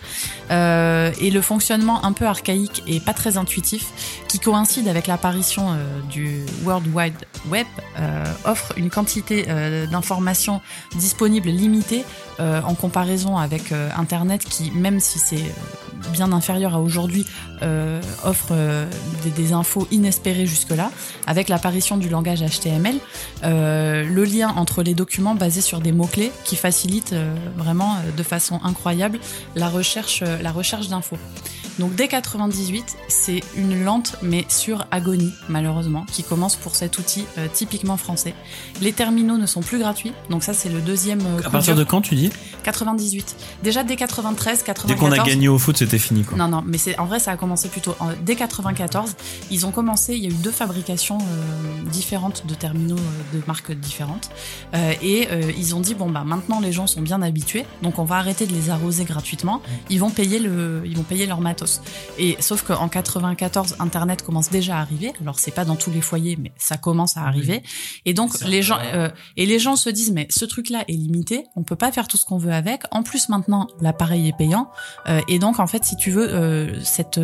et 0.50 1.32
le 1.32 1.42
fonctionnement 1.42 2.06
un 2.06 2.14
peu 2.14 2.26
archaïque 2.26 2.82
et 2.88 3.02
pas 3.02 3.14
très 3.14 3.36
intuitif 3.36 3.88
qui 4.30 4.40
coïncide 4.40 4.88
avec 4.88 5.08
l'apparition 5.08 5.76
du 6.10 6.46
World 6.64 6.88
Wide 6.94 7.26
Web 7.50 7.68
offre 8.46 8.74
une 8.78 8.90
quantité 8.90 9.46
d'informations 9.92 10.62
disponibles 10.96 11.50
limitée 11.50 12.06
en 12.40 12.76
comparaison 12.76 13.38
avec 13.38 13.74
Internet 13.98 14.46
qui 14.46 14.72
même 14.72 15.00
si 15.00 15.20
c'est 15.20 15.44
bien 16.12 16.32
inférieur 16.32 16.76
à 16.76 16.82
aujourd'hui, 16.82 17.26
euh, 17.62 18.02
offre 18.24 18.50
euh, 18.52 18.86
des, 19.36 19.54
infos 19.54 19.88
inespérées 19.92 20.46
jusque-là, 20.46 20.92
avec 21.28 21.50
l'apparition 21.50 21.98
du 21.98 22.10
langage 22.10 22.42
HTML, 22.42 22.96
euh, 23.44 24.04
le 24.04 24.24
lien 24.24 24.50
entre 24.50 24.84
les 24.84 24.94
documents 24.94 25.36
basés 25.36 25.62
sur 25.62 25.80
des 25.80 25.92
mots-clés 25.92 26.32
qui 26.44 26.56
facilite 26.56 27.16
vraiment 27.58 27.98
de 28.16 28.24
façon 28.24 28.60
incroyable 28.64 29.20
la 29.56 29.70
recherche 29.70 30.24
d'infos. 30.90 31.18
Donc 31.80 31.94
dès 31.96 32.08
98, 32.08 32.96
c'est 33.10 33.42
une 33.58 33.84
lente 33.84 34.16
mais 34.22 34.46
sûre 34.48 34.86
agonie, 34.92 35.34
malheureusement, 35.50 36.06
qui 36.12 36.24
commence 36.24 36.56
pour 36.56 36.76
cet 36.76 36.98
outil 36.98 37.26
euh, 37.38 37.48
typiquement 37.52 37.98
français. 37.98 38.34
Les 38.82 38.94
terminaux 38.94 39.38
ne 39.38 39.46
sont 39.46 39.62
plus 39.62 39.78
gratuits, 39.80 40.14
donc 40.30 40.44
ça 40.44 40.54
c'est 40.54 40.70
le 40.70 40.80
deuxième. 40.80 41.22
Euh, 41.22 41.42
à 41.46 41.50
partir 41.50 41.76
de 41.76 41.84
quand 41.84 42.02
tu 42.02 42.16
dis? 42.16 42.32
98. 42.64 43.36
Déjà 43.64 43.84
dès 43.84 43.96
93, 43.98 44.64
94. 44.64 44.88
Dès 44.88 45.00
qu'on 45.00 45.22
a 45.22 45.26
gagné 45.26 45.48
au 45.50 45.58
foot, 45.58 45.78
c'était 45.78 45.98
fini 45.98 46.24
quoi. 46.24 46.38
Non 46.38 46.48
non, 46.48 46.64
mais 46.66 46.78
c'est 46.78 46.98
en 46.98 47.06
vrai 47.06 47.20
ça 47.20 47.32
a 47.32 47.38
commencé 47.38 47.68
plutôt 47.68 47.96
dès 48.24 48.36
94. 48.36 49.16
Ils 49.52 49.66
ont 49.66 49.72
commencé, 49.72 50.16
il 50.16 50.24
y 50.24 50.28
a 50.28 50.30
eu 50.30 50.34
deux 50.34 50.52
fabrications 50.52 51.18
euh, 51.18 51.90
différentes 51.92 52.46
de 52.48 52.56
terminaux 52.56 52.96
de 53.34 53.42
marques 53.48 53.74
différentes, 53.74 54.30
et 55.02 55.28
ils 55.58 55.76
ont 55.76 55.82
dit 55.82 55.96
bon 55.96 56.10
bah 56.10 56.24
maintenant 56.26 56.60
les 56.60 56.72
gens 56.72 56.88
sont 56.88 57.02
bien 57.02 57.22
habitués, 57.22 57.66
donc 57.82 58.00
on 58.00 58.04
va 58.04 58.16
arrêter 58.16 58.46
de 58.46 58.54
les 58.54 58.70
arroser 58.70 59.04
gratuitement. 59.04 59.62
Ils 59.90 60.00
vont 60.00 60.10
payer 60.10 60.40
le, 60.40 60.84
ils 60.86 60.96
vont 60.96 61.04
payer 61.04 61.26
leur 61.26 61.42
matos. 61.42 61.65
Et 62.18 62.38
sauf 62.40 62.64
qu'en 62.64 62.88
94, 62.88 63.76
Internet 63.80 64.24
commence 64.24 64.50
déjà 64.50 64.78
à 64.78 64.82
arriver. 64.82 65.14
Alors 65.22 65.40
c'est 65.40 65.52
pas 65.52 65.66
dans 65.66 65.76
tous 65.76 65.92
les 65.92 66.02
foyers, 66.02 66.38
mais 66.40 66.52
ça 66.58 66.78
commence 66.78 67.18
à 67.18 67.22
arriver. 67.22 67.64
Et 68.06 68.14
donc 68.14 68.40
les 68.42 68.62
gens 68.62 68.78
euh, 68.94 69.10
et 69.38 69.46
les 69.46 69.60
gens 69.60 69.76
se 69.76 69.90
disent 69.90 70.12
mais 70.12 70.28
ce 70.30 70.46
truc-là 70.46 70.84
est 70.88 70.94
limité, 70.94 71.46
on 71.56 71.64
peut 71.64 71.76
pas 71.76 71.92
faire 71.92 72.08
tout 72.08 72.18
ce 72.18 72.26
qu'on 72.26 72.38
veut 72.38 72.54
avec. 72.54 72.84
En 72.92 73.04
plus 73.04 73.30
maintenant 73.30 73.68
l'appareil 73.82 74.28
est 74.28 74.38
payant. 74.38 74.70
Euh, 75.08 75.22
et 75.28 75.40
donc 75.40 75.60
en 75.60 75.68
fait 75.68 75.84
si 75.84 75.96
tu 75.96 76.12
veux 76.12 76.28
euh, 76.34 76.84
cette 76.84 77.20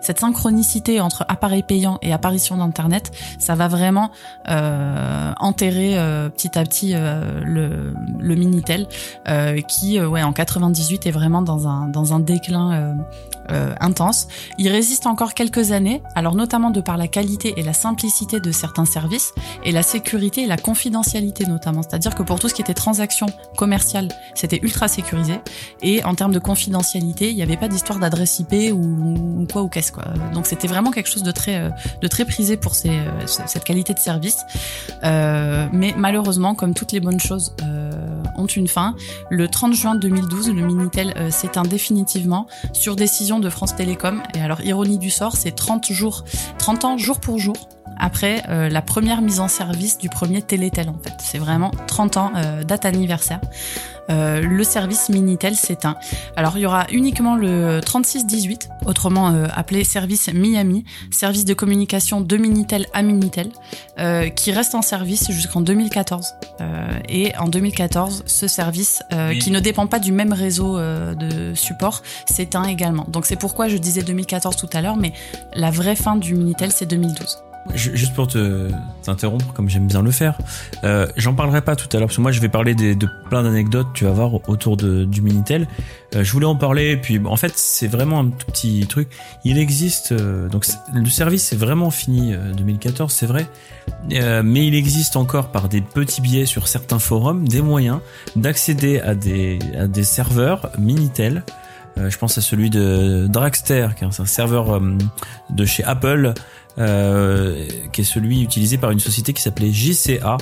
cette 0.00 0.20
synchronicité 0.20 1.00
entre 1.00 1.24
appareil 1.28 1.62
payant 1.62 1.98
et 2.02 2.12
apparition 2.12 2.56
d'Internet, 2.56 3.12
ça 3.38 3.54
va 3.54 3.68
vraiment 3.68 4.10
enterrer 4.46 5.96
petit 6.36 6.58
à 6.58 6.64
petit 6.64 6.94
le 6.94 7.94
le 8.18 8.34
minitel 8.34 8.88
qui 9.68 10.00
ouais 10.00 10.22
en 10.22 10.32
98 10.32 11.06
est 11.06 11.10
vraiment 11.10 11.42
dans 11.42 11.68
un 11.68 11.88
dans 11.88 12.14
un 12.14 12.20
déclin 12.20 12.96
euh, 13.50 13.74
intense. 13.80 14.28
Il 14.58 14.68
résiste 14.68 15.06
encore 15.06 15.34
quelques 15.34 15.72
années, 15.72 16.02
alors 16.14 16.34
notamment 16.34 16.70
de 16.70 16.80
par 16.80 16.96
la 16.96 17.08
qualité 17.08 17.54
et 17.56 17.62
la 17.62 17.72
simplicité 17.72 18.40
de 18.40 18.52
certains 18.52 18.84
services 18.84 19.32
et 19.64 19.72
la 19.72 19.82
sécurité 19.82 20.42
et 20.42 20.46
la 20.46 20.56
confidentialité 20.56 21.46
notamment. 21.46 21.82
C'est-à-dire 21.82 22.14
que 22.14 22.22
pour 22.22 22.38
tout 22.38 22.48
ce 22.48 22.54
qui 22.54 22.62
était 22.62 22.74
transaction 22.74 23.26
commerciale, 23.56 24.08
c'était 24.34 24.60
ultra 24.62 24.88
sécurisé 24.88 25.40
et 25.82 26.04
en 26.04 26.14
termes 26.14 26.32
de 26.32 26.38
confidentialité, 26.38 27.30
il 27.30 27.36
n'y 27.36 27.42
avait 27.42 27.56
pas 27.56 27.68
d'histoire 27.68 27.98
d'adresse 27.98 28.38
IP 28.38 28.72
ou, 28.72 29.46
quoi 29.52 29.62
ou 29.62 29.68
qu'est-ce 29.68 29.92
quoi. 29.92 30.04
Donc 30.32 30.46
c'était 30.46 30.68
vraiment 30.68 30.90
quelque 30.90 31.10
chose 31.10 31.22
de 31.22 31.32
très 31.32 31.56
euh, 31.56 31.70
de 32.00 32.08
très 32.08 32.24
prisé 32.24 32.56
pour 32.56 32.74
ces, 32.74 32.90
euh, 32.90 33.26
cette 33.26 33.64
qualité 33.64 33.94
de 33.94 33.98
service. 33.98 34.38
mais 35.02 35.94
malheureusement, 35.96 36.54
comme 36.54 36.74
toutes 36.74 36.92
les 36.92 37.00
bonnes 37.00 37.20
choses 37.20 37.54
ont 38.36 38.46
une 38.46 38.68
fin, 38.68 38.94
le 39.30 39.48
30 39.48 39.74
juin 39.74 39.94
2012, 39.94 40.50
le 40.50 40.62
Minitel 40.62 41.14
s'éteint 41.30 41.62
définitivement 41.62 42.46
sur 42.72 42.96
décision 42.96 43.40
de 43.40 43.48
France 43.48 43.76
Télécom. 43.76 44.22
Et 44.34 44.40
alors, 44.40 44.60
ironie 44.62 44.98
du 44.98 45.10
sort, 45.10 45.36
c'est 45.36 45.52
30 45.52 45.92
jours, 45.92 46.24
30 46.58 46.84
ans 46.84 46.98
jour 46.98 47.20
pour 47.20 47.38
jour 47.38 47.56
après 47.98 48.42
euh, 48.48 48.68
la 48.68 48.82
première 48.82 49.22
mise 49.22 49.40
en 49.40 49.48
service 49.48 49.98
du 49.98 50.08
premier 50.08 50.42
Télétel 50.42 50.88
en 50.88 50.98
fait. 51.02 51.14
C'est 51.18 51.38
vraiment 51.38 51.70
30 51.86 52.16
ans, 52.16 52.32
euh, 52.36 52.64
date 52.64 52.84
anniversaire. 52.84 53.40
Euh, 54.10 54.40
le 54.40 54.64
service 54.64 55.08
Minitel 55.08 55.54
s'éteint. 55.54 55.96
Alors 56.36 56.56
il 56.56 56.62
y 56.62 56.66
aura 56.66 56.86
uniquement 56.92 57.36
le 57.36 57.80
3618, 57.80 58.68
autrement 58.86 59.28
appelé 59.54 59.84
service 59.84 60.32
Miami, 60.32 60.84
service 61.10 61.44
de 61.44 61.54
communication 61.54 62.20
de 62.20 62.36
Minitel 62.36 62.86
à 62.92 63.02
Minitel, 63.02 63.50
qui 64.34 64.52
reste 64.52 64.74
en 64.74 64.82
service 64.82 65.30
jusqu'en 65.30 65.60
2014. 65.60 66.34
et 67.08 67.36
en 67.36 67.48
2014, 67.48 68.24
ce 68.26 68.48
service, 68.48 69.02
qui 69.40 69.50
ne 69.50 69.60
dépend 69.60 69.86
pas 69.86 69.98
du 69.98 70.12
même 70.12 70.32
réseau 70.32 70.78
de 70.78 71.54
support, 71.54 72.02
s'éteint 72.26 72.64
également. 72.64 73.06
Donc 73.08 73.26
c'est 73.26 73.36
pourquoi 73.36 73.68
je 73.68 73.76
disais 73.76 74.02
2014 74.02 74.56
tout 74.56 74.68
à 74.72 74.80
l'heure, 74.80 74.96
mais 74.96 75.12
la 75.54 75.70
vraie 75.70 75.96
fin 75.96 76.16
du 76.16 76.34
Minitel 76.34 76.72
c'est 76.72 76.86
2012. 76.86 77.43
Juste 77.72 78.14
pour 78.14 78.28
te 78.28 78.70
t'interrompre, 79.02 79.52
comme 79.54 79.70
j'aime 79.70 79.86
bien 79.86 80.02
le 80.02 80.10
faire, 80.10 80.38
euh, 80.84 81.06
j'en 81.16 81.34
parlerai 81.34 81.62
pas 81.62 81.76
tout 81.76 81.88
à 81.92 81.98
l'heure 81.98 82.08
parce 82.08 82.16
que 82.16 82.20
moi 82.20 82.30
je 82.30 82.40
vais 82.40 82.50
parler 82.50 82.74
de 82.74 83.08
plein 83.30 83.42
d'anecdotes, 83.42 83.86
tu 83.94 84.04
vas 84.04 84.10
voir 84.10 84.48
autour 84.48 84.76
de, 84.76 85.04
du 85.04 85.22
minitel. 85.22 85.66
Euh, 86.14 86.22
je 86.22 86.32
voulais 86.32 86.46
en 86.46 86.56
parler, 86.56 86.90
et 86.90 86.96
puis 86.98 87.18
en 87.24 87.36
fait 87.36 87.52
c'est 87.56 87.86
vraiment 87.86 88.20
un 88.20 88.28
tout 88.28 88.46
petit 88.46 88.86
truc. 88.86 89.08
Il 89.44 89.58
existe 89.58 90.12
euh, 90.12 90.48
donc 90.48 90.66
le 90.92 91.08
service 91.08 91.54
est 91.54 91.56
vraiment 91.56 91.90
fini 91.90 92.34
2014, 92.54 93.10
c'est 93.10 93.26
vrai, 93.26 93.46
mais 94.10 94.66
il 94.66 94.74
existe 94.74 95.16
encore 95.16 95.48
par 95.48 95.68
des 95.70 95.80
petits 95.80 96.20
biais 96.20 96.46
sur 96.46 96.68
certains 96.68 96.98
forums 96.98 97.48
des 97.48 97.62
moyens 97.62 98.00
d'accéder 98.36 99.00
à 99.00 99.14
des 99.14 99.58
à 99.78 100.02
serveurs 100.02 100.70
minitel. 100.78 101.44
je 101.96 102.16
pense 102.18 102.36
à 102.36 102.40
celui 102.42 102.68
de 102.68 103.26
Dragster, 103.28 103.88
qui 103.96 104.04
est 104.04 104.20
un 104.20 104.26
serveur 104.26 104.80
de 105.50 105.64
chez 105.64 105.82
Apple 105.82 106.34
euh, 106.78 107.66
qui 107.92 108.00
est 108.00 108.04
celui 108.04 108.42
utilisé 108.42 108.78
par 108.78 108.90
une 108.90 109.00
société 109.00 109.32
qui 109.32 109.42
s'appelait 109.42 109.72
JCA. 109.72 110.36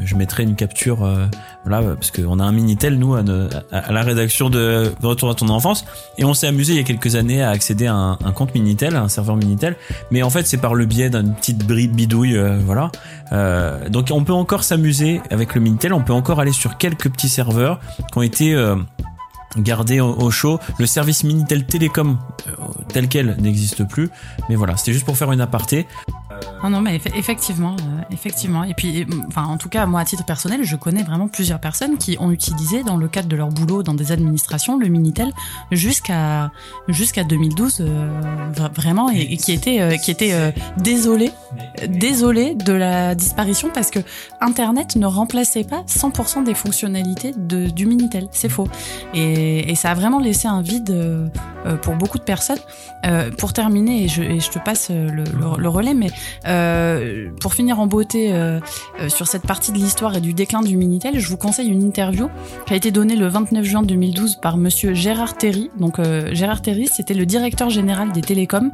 Je 0.00 0.14
mettrai 0.14 0.44
une 0.44 0.54
capture, 0.54 1.04
euh, 1.04 1.26
voilà, 1.64 1.82
parce 1.94 2.12
qu'on 2.12 2.38
a 2.38 2.44
un 2.44 2.52
minitel 2.52 2.96
nous 2.96 3.14
à, 3.14 3.24
à, 3.72 3.92
la 3.92 4.02
rédaction 4.02 4.48
de 4.48 4.92
Retour 5.02 5.30
à 5.30 5.34
ton 5.34 5.48
enfance, 5.48 5.84
et 6.16 6.24
on 6.24 6.32
s'est 6.32 6.46
amusé 6.46 6.74
il 6.74 6.76
y 6.76 6.80
a 6.80 6.84
quelques 6.84 7.16
années 7.16 7.42
à 7.42 7.50
accéder 7.50 7.86
à 7.86 7.94
un, 7.94 8.32
compte 8.32 8.54
minitel, 8.54 8.94
un 8.94 9.08
serveur 9.08 9.36
minitel, 9.36 9.76
mais 10.12 10.22
en 10.22 10.30
fait 10.30 10.46
c'est 10.46 10.58
par 10.58 10.76
le 10.76 10.86
biais 10.86 11.10
d'une 11.10 11.34
petite 11.34 11.66
bidouille, 11.66 12.36
euh, 12.36 12.60
voilà. 12.64 12.92
Euh, 13.32 13.88
donc 13.88 14.10
on 14.12 14.22
peut 14.22 14.32
encore 14.32 14.62
s'amuser 14.62 15.20
avec 15.30 15.56
le 15.56 15.60
minitel, 15.60 15.92
on 15.92 16.02
peut 16.02 16.12
encore 16.12 16.38
aller 16.38 16.52
sur 16.52 16.78
quelques 16.78 17.10
petits 17.10 17.28
serveurs 17.28 17.80
qui 18.12 18.18
ont 18.18 18.22
été 18.22 18.54
garder 19.56 20.00
au, 20.00 20.30
chaud. 20.30 20.60
Le 20.78 20.86
service 20.86 21.24
Minitel 21.24 21.66
Télécom 21.66 22.18
euh, 22.46 22.52
tel 22.92 23.08
quel 23.08 23.36
n'existe 23.40 23.84
plus. 23.84 24.10
Mais 24.48 24.54
voilà, 24.54 24.76
c'était 24.76 24.92
juste 24.92 25.06
pour 25.06 25.16
faire 25.16 25.32
une 25.32 25.40
aparté. 25.40 25.86
Non, 26.62 26.68
non, 26.68 26.80
mais 26.82 27.00
effectivement, 27.16 27.74
euh, 27.78 28.02
effectivement. 28.10 28.64
Et 28.64 28.74
puis, 28.74 29.06
enfin, 29.28 29.44
en 29.44 29.56
tout 29.56 29.70
cas, 29.70 29.86
moi, 29.86 30.00
à 30.00 30.04
titre 30.04 30.24
personnel, 30.24 30.60
je 30.62 30.76
connais 30.76 31.02
vraiment 31.02 31.26
plusieurs 31.26 31.58
personnes 31.58 31.96
qui 31.96 32.16
ont 32.20 32.30
utilisé, 32.30 32.82
dans 32.82 32.96
le 32.96 33.08
cadre 33.08 33.28
de 33.28 33.36
leur 33.36 33.48
boulot 33.48 33.82
dans 33.82 33.94
des 33.94 34.12
administrations, 34.12 34.78
le 34.78 34.88
Minitel 34.88 35.32
jusqu'à 35.70 36.50
jusqu'à 36.88 37.24
2012, 37.24 37.78
euh, 37.80 38.10
vraiment, 38.74 39.10
et, 39.10 39.36
qui 39.36 39.52
étaient 39.52 39.80
euh, 39.80 39.96
qui 39.96 40.10
étaient 40.10 40.52
désolés, 40.76 41.32
désolés 41.88 42.54
de 42.54 42.72
la 42.72 43.14
disparition 43.14 43.70
parce 43.72 43.90
que 43.90 44.00
Internet 44.40 44.96
ne 44.96 45.06
remplaçait 45.06 45.64
pas 45.64 45.82
100% 45.86 46.44
des 46.44 46.54
fonctionnalités 46.54 47.32
de, 47.36 47.68
du 47.70 47.86
Minitel. 47.86 48.28
C'est 48.32 48.48
faux. 48.48 48.68
Et, 49.14 49.74
ça 49.76 49.92
a 49.92 49.94
vraiment 49.94 50.18
laissé 50.18 50.46
un 50.46 50.60
vide 50.60 51.30
pour 51.80 51.94
beaucoup 51.94 52.18
de 52.18 52.22
personnes. 52.22 52.58
pour 53.38 53.54
terminer, 53.54 54.04
et 54.04 54.08
je, 54.08 54.22
et 54.22 54.40
je 54.40 54.50
te 54.50 54.58
passe 54.58 54.90
le, 54.90 55.24
le 55.56 55.68
relais, 55.68 55.94
mais 55.94 56.10
euh, 56.46 57.30
pour 57.40 57.54
finir 57.54 57.80
en 57.80 57.86
beauté 57.86 58.32
euh, 58.32 58.60
euh, 59.00 59.08
sur 59.08 59.26
cette 59.26 59.42
partie 59.42 59.72
de 59.72 59.78
l'histoire 59.78 60.16
et 60.16 60.20
du 60.20 60.32
déclin 60.32 60.62
du 60.62 60.76
Minitel, 60.76 61.18
je 61.18 61.28
vous 61.28 61.36
conseille 61.36 61.68
une 61.68 61.82
interview 61.82 62.28
qui 62.66 62.72
a 62.72 62.76
été 62.76 62.90
donnée 62.90 63.16
le 63.16 63.26
29 63.26 63.64
juin 63.64 63.82
2012 63.82 64.36
par 64.36 64.56
monsieur 64.56 64.94
Gérard 64.94 65.36
Terry. 65.36 65.70
Donc 65.78 66.00
Gérard 66.32 66.62
Terry, 66.62 66.86
c'était 66.86 67.14
le 67.14 67.26
directeur 67.26 67.70
général 67.70 68.12
des 68.12 68.20
télécoms 68.20 68.70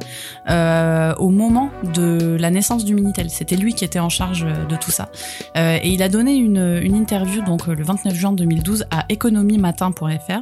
au 0.47 1.29
moment 1.29 1.69
de 1.95 2.37
la 2.39 2.49
naissance 2.49 2.85
du 2.85 2.93
Minitel. 2.93 3.29
C'était 3.29 3.55
lui 3.55 3.73
qui 3.73 3.85
était 3.85 3.99
en 3.99 4.09
charge 4.09 4.45
de 4.45 4.75
tout 4.75 4.91
ça. 4.91 5.09
et 5.55 5.89
il 5.89 6.01
a 6.01 6.09
donné 6.09 6.35
une, 6.35 6.57
interview 6.95 7.43
donc 7.43 7.67
le 7.67 7.83
29 7.83 8.13
juin 8.13 8.31
2012 8.33 8.85
à 8.91 9.05
économiematin.fr 9.09 10.41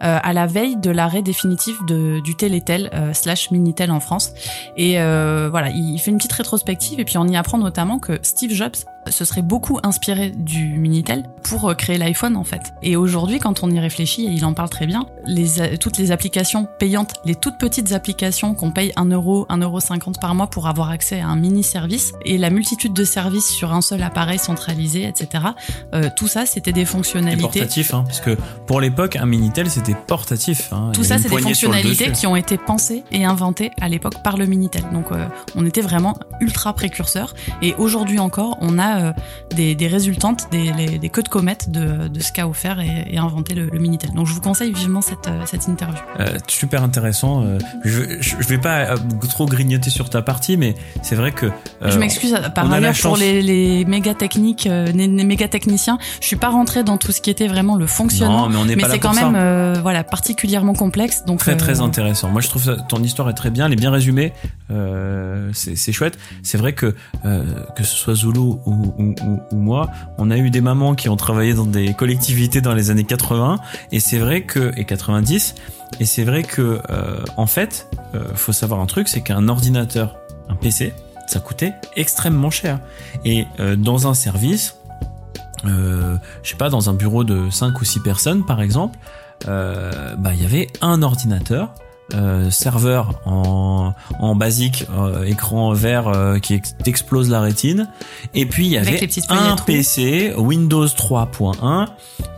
à 0.00 0.32
la 0.32 0.46
veille 0.46 0.76
de 0.76 0.90
l'arrêt 0.90 1.22
définitif 1.22 1.76
de, 1.86 2.20
du 2.20 2.34
Télétel 2.34 2.90
slash 3.12 3.50
Minitel 3.50 3.90
en 3.90 4.00
France. 4.00 4.32
Et 4.76 4.94
voilà, 4.94 5.70
il 5.70 5.98
fait 5.98 6.10
une 6.10 6.18
petite 6.18 6.32
rétrospective 6.32 6.51
et 6.98 7.04
puis 7.04 7.18
on 7.18 7.26
y 7.26 7.36
apprend 7.36 7.58
notamment 7.58 7.98
que 7.98 8.18
Steve 8.22 8.52
Jobs 8.52 8.84
se 9.10 9.24
serait 9.24 9.42
beaucoup 9.42 9.78
inspiré 9.82 10.30
du 10.30 10.78
Minitel 10.78 11.24
pour 11.42 11.68
euh, 11.68 11.74
créer 11.74 11.98
l'iPhone 11.98 12.36
en 12.36 12.44
fait. 12.44 12.72
Et 12.82 12.96
aujourd'hui, 12.96 13.38
quand 13.38 13.62
on 13.62 13.70
y 13.70 13.80
réfléchit, 13.80 14.26
et 14.26 14.30
il 14.30 14.44
en 14.44 14.54
parle 14.54 14.70
très 14.70 14.86
bien, 14.86 15.06
les, 15.26 15.60
euh, 15.60 15.76
toutes 15.76 15.98
les 15.98 16.12
applications 16.12 16.68
payantes, 16.78 17.14
les 17.24 17.34
toutes 17.34 17.58
petites 17.58 17.92
applications 17.92 18.54
qu'on 18.54 18.70
paye 18.70 18.92
1 18.96 19.06
euro, 19.06 19.46
1 19.48 19.58
euro 19.58 19.80
50 19.80 20.20
par 20.20 20.34
mois 20.34 20.46
pour 20.46 20.68
avoir 20.68 20.90
accès 20.90 21.20
à 21.20 21.26
un 21.26 21.36
mini 21.36 21.62
service 21.62 22.12
et 22.24 22.38
la 22.38 22.50
multitude 22.50 22.92
de 22.92 23.04
services 23.04 23.48
sur 23.48 23.72
un 23.72 23.80
seul 23.80 24.02
appareil 24.02 24.38
centralisé, 24.38 25.04
etc. 25.04 25.44
Euh, 25.94 26.08
tout 26.16 26.28
ça, 26.28 26.46
c'était 26.46 26.72
des 26.72 26.84
fonctionnalités. 26.84 27.42
portatif, 27.42 27.94
hein, 27.94 28.04
parce 28.06 28.20
que 28.20 28.36
pour 28.66 28.80
l'époque, 28.80 29.16
un 29.16 29.26
Minitel 29.26 29.68
c'était 29.68 29.96
portatif. 30.06 30.72
Hein, 30.72 30.92
tout 30.94 31.04
ça, 31.04 31.18
c'est 31.18 31.28
des 31.28 31.38
fonctionnalités 31.38 32.12
qui 32.12 32.26
ont 32.26 32.36
été 32.36 32.56
pensées 32.56 33.02
et 33.10 33.24
inventées 33.24 33.70
à 33.80 33.88
l'époque 33.88 34.22
par 34.22 34.36
le 34.36 34.46
Minitel. 34.46 34.84
Donc, 34.92 35.06
on 35.54 35.66
était 35.66 35.80
vraiment 35.80 36.16
ultra 36.40 36.72
précurseur. 36.72 37.34
Et 37.62 37.74
aujourd'hui 37.74 38.18
encore, 38.18 38.58
on 38.60 38.78
a 38.78 38.91
euh, 38.98 39.12
des, 39.54 39.74
des, 39.74 39.86
résultantes, 39.86 40.48
des, 40.50 40.98
des, 40.98 41.08
queues 41.08 41.22
de 41.22 41.28
comète 41.28 41.70
de, 41.70 42.08
de 42.08 42.20
ce 42.20 42.32
qu'a 42.32 42.48
offert 42.48 42.80
et, 42.80 43.06
et 43.10 43.18
inventé 43.18 43.54
le, 43.54 43.66
le, 43.66 43.78
Minitel. 43.78 44.10
Donc 44.12 44.26
je 44.26 44.32
vous 44.32 44.40
conseille 44.40 44.72
vivement 44.72 45.02
cette, 45.02 45.28
euh, 45.28 45.42
cette 45.46 45.68
interview. 45.68 46.00
Euh, 46.20 46.38
super 46.46 46.82
intéressant. 46.82 47.44
je, 47.84 48.20
je, 48.20 48.36
vais 48.46 48.58
pas 48.58 48.94
trop 49.28 49.46
grignoter 49.46 49.90
sur 49.90 50.08
ta 50.08 50.22
partie, 50.22 50.56
mais 50.56 50.74
c'est 51.02 51.16
vrai 51.16 51.32
que. 51.32 51.50
je 51.84 51.98
m'excuse 51.98 52.34
par 52.54 52.70
ailleurs 52.72 52.94
pour 53.02 53.16
les, 53.16 53.42
les 53.42 53.84
méga 53.84 54.14
techniques, 54.14 54.64
les, 54.64 55.08
méga 55.08 55.48
techniciens. 55.48 55.98
Je 56.20 56.26
suis 56.26 56.36
pas 56.36 56.50
rentré 56.50 56.82
dans 56.84 56.98
tout 56.98 57.12
ce 57.12 57.20
qui 57.20 57.30
était 57.30 57.48
vraiment 57.48 57.76
le 57.76 57.86
fonctionnement, 57.86 58.48
non, 58.48 58.64
mais, 58.64 58.76
mais 58.76 58.84
c'est 58.88 58.98
quand 58.98 59.14
même 59.14 59.80
voilà 59.82 60.04
particulièrement 60.04 60.74
complexe. 60.74 61.24
Donc 61.26 61.40
très 61.40 61.56
très 61.56 61.80
intéressant. 61.80 62.30
Moi 62.30 62.40
je 62.40 62.48
trouve 62.48 62.64
ça, 62.64 62.76
ton 62.76 63.02
histoire 63.02 63.28
est 63.28 63.34
très 63.34 63.50
bien, 63.50 63.66
elle 63.66 63.72
est 63.72 63.76
bien 63.76 63.90
résumée. 63.90 64.32
c'est 65.52 65.92
chouette. 65.92 66.18
C'est 66.42 66.58
vrai 66.58 66.72
que 66.72 66.94
que 67.74 67.84
ce 67.84 67.96
soit 67.96 68.14
Zulu 68.14 68.38
ou 68.38 68.81
ou, 68.98 69.14
moi, 69.52 69.88
on 70.18 70.30
a 70.30 70.38
eu 70.38 70.50
des 70.50 70.60
mamans 70.60 70.94
qui 70.94 71.08
ont 71.08 71.16
travaillé 71.16 71.54
dans 71.54 71.66
des 71.66 71.94
collectivités 71.94 72.60
dans 72.60 72.74
les 72.74 72.90
années 72.90 73.04
80 73.04 73.58
et 73.90 74.00
c'est 74.00 74.18
vrai 74.18 74.42
que 74.42 74.72
et 74.76 74.84
90 74.84 75.54
et 76.00 76.04
c'est 76.04 76.24
vrai 76.24 76.42
que 76.42 76.80
euh, 76.90 77.22
en 77.36 77.46
fait, 77.46 77.88
euh, 78.14 78.24
faut 78.34 78.52
savoir 78.52 78.80
un 78.80 78.86
truc, 78.86 79.08
c'est 79.08 79.20
qu'un 79.20 79.48
ordinateur, 79.48 80.16
un 80.48 80.54
PC, 80.54 80.92
ça 81.26 81.40
coûtait 81.40 81.74
extrêmement 81.96 82.50
cher. 82.50 82.80
Et 83.24 83.46
euh, 83.60 83.76
dans 83.76 84.06
un 84.06 84.14
service, 84.14 84.76
euh, 85.64 86.16
je 86.42 86.50
sais 86.50 86.56
pas, 86.56 86.70
dans 86.70 86.90
un 86.90 86.94
bureau 86.94 87.24
de 87.24 87.50
5 87.50 87.80
ou 87.80 87.84
6 87.84 88.00
personnes 88.00 88.44
par 88.44 88.60
exemple, 88.60 88.98
bah 89.44 90.32
il 90.34 90.40
y 90.40 90.44
avait 90.44 90.68
un 90.82 91.02
ordinateur 91.02 91.74
euh, 92.14 92.50
serveur 92.50 93.20
en, 93.26 93.92
en 94.18 94.34
basique, 94.34 94.86
euh, 94.96 95.24
écran 95.24 95.72
vert 95.72 96.08
euh, 96.08 96.38
qui 96.38 96.54
ex- 96.54 96.74
t'explose 96.82 97.30
la 97.30 97.40
rétine. 97.40 97.88
Et 98.34 98.46
puis 98.46 98.66
il 98.66 98.72
y 98.72 98.78
avait 98.78 98.98
un. 99.30 99.56
PC 99.66 100.32
Windows 100.36 100.86
3.1 100.86 101.86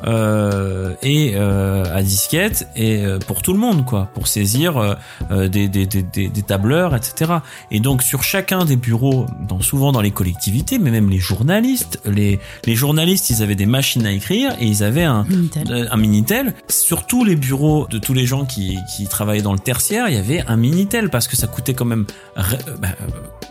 euh, 0.06 0.94
et 1.02 1.32
euh, 1.34 1.84
à 1.94 2.02
disquette 2.02 2.68
et 2.76 3.04
euh, 3.04 3.18
pour 3.18 3.42
tout 3.42 3.52
le 3.52 3.58
monde 3.58 3.84
quoi, 3.84 4.08
pour 4.14 4.26
saisir 4.26 4.96
des, 5.30 5.68
des, 5.68 5.86
des, 5.86 6.02
des, 6.02 6.42
tableurs, 6.42 6.94
etc. 6.94 7.34
Et 7.70 7.80
donc 7.80 8.02
sur 8.02 8.22
chacun 8.22 8.64
des 8.64 8.76
bureaux, 8.76 9.26
dans, 9.48 9.60
souvent 9.60 9.92
dans 9.92 10.00
les 10.00 10.10
collectivités, 10.10 10.78
mais 10.78 10.90
même 10.90 11.08
les 11.10 11.18
journalistes, 11.18 12.00
les, 12.04 12.38
les 12.66 12.74
journalistes, 12.74 13.30
ils 13.30 13.42
avaient 13.42 13.54
des 13.54 13.66
machines 13.66 14.06
à 14.06 14.12
écrire 14.12 14.52
et 14.60 14.66
ils 14.66 14.82
avaient 14.82 15.04
un, 15.04 15.24
Minitel. 15.24 15.88
un 15.90 15.96
Minitel. 15.96 16.54
Sur 16.68 17.06
tous 17.06 17.24
les 17.24 17.36
bureaux 17.36 17.86
de 17.88 17.98
tous 17.98 18.14
les 18.14 18.26
gens 18.26 18.44
qui, 18.44 18.76
qui 18.94 19.06
travaillaient 19.06 19.42
dans 19.42 19.52
le 19.52 19.58
tertiaire, 19.64 20.09
il 20.09 20.14
y 20.14 20.18
avait 20.18 20.44
un 20.47 20.56
Minitel 20.56 21.11
parce 21.11 21.26
que 21.26 21.37
ça 21.37 21.47
coûtait 21.47 21.75
quand 21.75 21.85
même. 21.85 22.06
euh, 22.37 22.42
bah, 22.78 22.88
euh, 23.00 23.06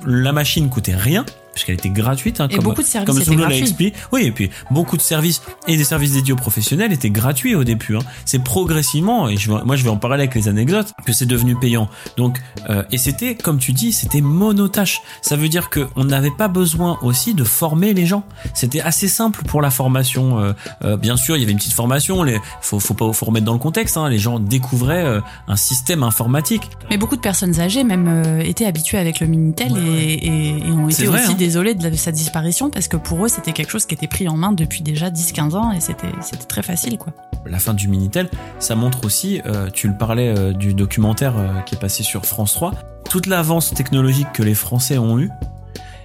la 0.05 0.31
machine 0.31 0.69
coûtait 0.69 0.95
rien 0.95 1.25
puisqu'elle 1.53 1.75
était 1.75 1.89
gratuite. 1.89 2.41
hein, 2.41 2.47
Et 2.49 2.55
comme, 2.55 2.65
beaucoup 2.65 2.81
de 2.81 2.87
services 2.87 3.25
comme 3.25 3.39
l'a 3.39 3.55
expliqué. 3.55 3.97
Oui, 4.11 4.23
et 4.25 4.31
puis 4.31 4.49
beaucoup 4.71 4.97
de 4.97 5.01
services 5.01 5.41
et 5.67 5.77
des 5.77 5.83
services 5.83 6.13
dédiés 6.13 6.33
aux 6.33 6.37
professionnels 6.37 6.91
étaient 6.91 7.09
gratuits 7.09 7.55
au 7.55 7.63
début. 7.63 7.95
Hein. 7.95 8.01
C'est 8.25 8.43
progressivement, 8.43 9.29
et 9.29 9.37
je 9.37 9.51
moi 9.51 9.75
je 9.75 9.83
vais 9.83 9.89
en 9.89 9.97
parler 9.97 10.23
avec 10.23 10.35
les 10.35 10.47
anecdotes, 10.47 10.91
que 11.05 11.13
c'est 11.13 11.25
devenu 11.25 11.55
payant. 11.55 11.89
Donc, 12.17 12.39
euh, 12.69 12.83
et 12.91 12.97
c'était, 12.97 13.35
comme 13.35 13.59
tu 13.59 13.71
dis, 13.73 13.91
c'était 13.91 14.21
monotâche. 14.21 15.01
Ça 15.21 15.35
veut 15.35 15.49
dire 15.49 15.69
que 15.69 15.87
on 15.95 16.05
n'avait 16.05 16.31
pas 16.31 16.47
besoin 16.47 16.97
aussi 17.01 17.33
de 17.33 17.43
former 17.43 17.93
les 17.93 18.05
gens. 18.05 18.23
C'était 18.53 18.81
assez 18.81 19.07
simple 19.07 19.43
pour 19.45 19.61
la 19.61 19.69
formation. 19.69 20.39
euh, 20.39 20.53
euh, 20.83 20.97
bien 20.97 21.17
sûr, 21.17 21.35
il 21.35 21.39
y 21.39 21.43
avait 21.43 21.51
une 21.51 21.57
petite 21.57 21.73
formation. 21.73 22.23
Les, 22.23 22.39
faut, 22.61 22.79
faut 22.79 22.93
pas 22.93 23.11
faut 23.13 23.25
remettre 23.25 23.45
dans 23.45 23.53
le 23.53 23.59
contexte. 23.59 23.97
Hein, 23.97 24.09
les 24.09 24.19
gens 24.19 24.39
découvraient 24.39 25.05
euh, 25.05 25.21
un 25.47 25.55
système 25.55 26.03
informatique. 26.03 26.69
Mais 26.89 26.97
beaucoup 26.97 27.15
de 27.15 27.21
personnes 27.21 27.59
âgées 27.59 27.83
même 27.83 28.07
euh, 28.07 28.39
étaient 28.41 28.65
habituées 28.65 28.97
avec 28.97 29.19
le 29.19 29.27
Minitel 29.27 29.71
Ouais, 29.73 29.79
et, 29.79 30.27
et, 30.27 30.67
et 30.67 30.71
ont 30.71 30.89
été 30.89 31.05
vrai, 31.05 31.23
aussi 31.23 31.35
désolées 31.45 31.75
de, 31.75 31.95
sa 31.95 32.11
disparition 32.11 32.69
parce 32.69 32.87
que 32.87 32.95
pour 32.95 33.25
eux 33.25 33.27
c'était 33.27 33.51
quelque 33.51 33.69
chose 33.69 33.85
qui 33.85 33.93
était 33.93 34.07
pris 34.07 34.29
en 34.29 34.37
main 34.37 34.53
depuis 34.53 34.81
déjà 34.81 35.09
10-15 35.09 35.55
ans 35.55 35.71
et 35.73 35.81
c'était 35.81 36.07
c'était 36.21 36.45
très 36.45 36.63
facile 36.63 36.97
quoi. 36.97 37.11
la 37.45 37.59
fin 37.59 37.73
du 37.73 37.89
Minitel, 37.89 38.29
ça 38.59 38.75
montre 38.75 39.05
aussi, 39.05 39.41
euh, 39.45 39.69
tu 39.69 39.89
le 39.89 39.97
parlais 39.97 40.29
euh, 40.29 40.53
du 40.53 40.73
documentaire 40.73 41.37
euh, 41.37 41.59
qui 41.65 41.75
est 41.75 41.79
passé 41.79 42.01
sur 42.03 42.25
France 42.25 42.53
3, 42.53 42.73
toute 43.09 43.27
l'avance 43.27 43.73
technologique 43.73 44.31
que 44.33 44.41
les 44.41 44.55
Français 44.55 44.97
ont 44.97 45.19
eue. 45.19 45.29